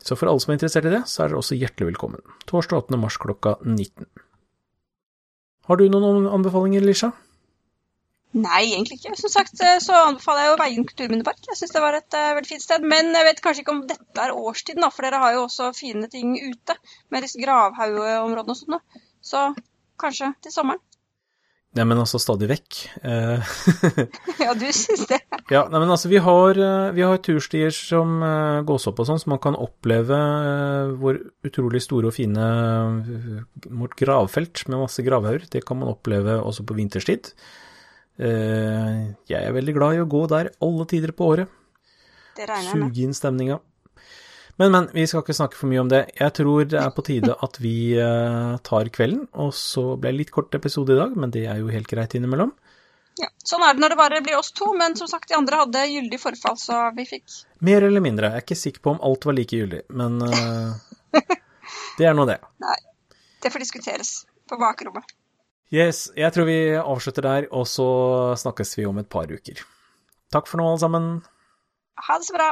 Så 0.05 0.13
for 0.13 0.29
alle 0.29 0.37
som 0.37 0.51
er 0.53 0.59
interessert 0.59 0.85
i 0.85 0.93
det, 0.93 1.01
så 1.09 1.23
er 1.23 1.31
dere 1.31 1.39
også 1.41 1.55
hjertelig 1.57 1.87
velkommen. 1.87 2.21
Torsdag 2.45 2.83
8. 2.85 2.97
mars 3.01 3.15
klokka 3.17 3.55
19. 3.65 4.05
Har 5.65 5.79
du 5.81 5.87
noen 5.89 6.27
anbefalinger, 6.29 6.83
Lisha? 6.85 7.09
Nei, 8.35 8.65
egentlig 8.67 8.99
ikke. 8.99 9.15
Som 9.17 9.31
sagt 9.31 9.61
eh, 9.63 9.77
så 9.81 9.95
anbefaler 10.09 10.43
jeg 10.43 10.51
jo 10.51 10.57
Veien 10.59 10.87
kulturminnepark. 10.89 11.39
Jeg 11.47 11.57
syns 11.57 11.71
det 11.71 11.81
var 11.81 11.95
et 11.95 12.17
uh, 12.19 12.33
veldig 12.35 12.49
fint 12.51 12.65
sted. 12.65 12.83
Men 12.83 13.13
jeg 13.15 13.27
vet 13.29 13.41
kanskje 13.41 13.63
ikke 13.63 13.73
om 13.73 13.85
dette 13.87 14.25
er 14.25 14.35
årstiden, 14.35 14.83
da, 14.83 14.91
for 14.91 15.07
dere 15.07 15.21
har 15.23 15.37
jo 15.37 15.45
også 15.45 15.71
fine 15.77 16.09
ting 16.11 16.35
ute. 16.35 16.75
Med 17.15 17.23
disse 17.25 17.39
gravhaugeområdene 17.39 18.53
og 18.53 18.59
sånn. 18.59 18.81
Så 19.23 19.45
kanskje 20.01 20.33
til 20.43 20.53
sommeren. 20.53 20.83
Nei, 21.75 21.83
men 21.83 21.99
altså 21.99 22.19
stadig 22.23 22.47
vekk. 22.47 22.77
Eh, 23.03 23.55
ja, 24.45 24.53
du 24.55 24.67
syns 24.71 25.03
det. 25.09 25.17
ja, 25.53 25.65
nei, 25.67 25.81
men 25.81 25.91
altså 25.91 26.07
vi 26.07 26.21
har, 26.23 26.55
eh, 26.55 26.93
vi 26.95 27.03
har 27.03 27.19
turstier 27.23 27.73
som 27.75 28.23
eh, 28.23 28.61
gås 28.67 28.87
opp 28.87 29.01
og 29.03 29.09
sånn, 29.09 29.19
så 29.19 29.33
man 29.33 29.41
kan 29.43 29.57
oppleve 29.59 30.19
hvor 31.01 31.19
utrolig 31.45 31.83
store 31.83 32.11
og 32.11 32.15
fine 32.15 32.47
vårt 33.67 33.97
gravfelt 33.99 34.63
med 34.69 34.85
masse 34.85 35.03
gravhauger. 35.03 35.49
Det 35.51 35.65
kan 35.67 35.81
man 35.81 35.91
oppleve 35.91 36.39
også 36.39 36.63
på 36.67 36.77
vinterstid. 36.79 37.33
Jeg 38.15 39.35
er 39.35 39.55
veldig 39.57 39.73
glad 39.75 39.97
i 39.97 40.03
å 40.05 40.07
gå 40.07 40.21
der 40.31 40.53
alle 40.63 40.87
tider 40.87 41.11
på 41.11 41.33
året. 41.33 41.51
Det 42.35 42.47
regner 42.47 42.71
jeg 42.71 42.79
med. 42.79 42.93
Suge 42.93 43.03
inn 43.03 43.17
stemninga. 43.17 43.59
Men, 44.55 44.71
men, 44.71 44.85
vi 44.95 45.03
skal 45.07 45.23
ikke 45.23 45.35
snakke 45.35 45.57
for 45.59 45.67
mye 45.71 45.81
om 45.83 45.89
det. 45.91 46.05
Jeg 46.15 46.31
tror 46.37 46.67
det 46.71 46.79
er 46.79 46.91
på 46.95 47.03
tide 47.07 47.35
at 47.47 47.59
vi 47.63 47.75
uh, 47.99 48.55
tar 48.63 48.91
kvelden, 48.93 49.25
og 49.33 49.51
så 49.57 49.95
ble 49.99 50.13
det 50.13 50.21
litt 50.23 50.35
kort 50.35 50.55
episode 50.55 50.95
i 50.95 50.99
dag, 50.99 51.17
men 51.19 51.33
det 51.33 51.47
er 51.51 51.59
jo 51.59 51.73
helt 51.73 51.91
greit 51.91 52.15
innimellom. 52.17 52.53
Ja, 53.19 53.29
Sånn 53.47 53.63
er 53.63 53.75
det 53.75 53.79
når 53.79 53.93
det 53.93 53.99
bare 53.99 54.23
blir 54.23 54.35
oss 54.35 54.51
to, 54.55 54.73
men 54.75 54.97
som 54.99 55.07
sagt, 55.07 55.29
de 55.31 55.37
andre 55.37 55.61
hadde 55.61 55.85
gyldig 55.87 56.19
forfall, 56.19 56.57
så 56.59 56.81
vi 56.97 57.05
fikk 57.07 57.37
Mer 57.63 57.85
eller 57.87 58.03
mindre. 58.03 58.33
Jeg 58.33 58.41
er 58.41 58.43
ikke 58.43 58.59
sikker 58.59 58.83
på 58.83 58.95
om 58.95 59.03
alt 59.07 59.27
var 59.27 59.37
like 59.37 59.55
gyldig, 59.55 59.85
men 59.95 60.17
uh, 60.19 60.75
det 61.99 62.09
er 62.09 62.17
nå 62.17 62.27
det. 62.27 62.41
Nei. 62.65 62.79
Det 63.43 63.51
får 63.53 63.63
diskuteres 63.63 64.17
på 64.49 64.57
bakrommet. 64.59 65.15
Yes, 65.73 66.09
jeg 66.15 66.31
tror 66.33 66.47
vi 66.47 66.59
avslutter 66.77 67.25
der, 67.25 67.47
og 67.55 67.65
så 67.69 67.87
snakkes 68.39 68.75
vi 68.77 68.85
om 68.87 68.99
et 69.01 69.09
par 69.11 69.31
uker. 69.31 69.63
Takk 70.33 70.47
for 70.49 70.61
nå, 70.61 70.67
alle 70.71 70.81
sammen. 70.81 71.09
Ha 72.07 72.19
det 72.19 72.27
så 72.27 72.37
bra. 72.37 72.51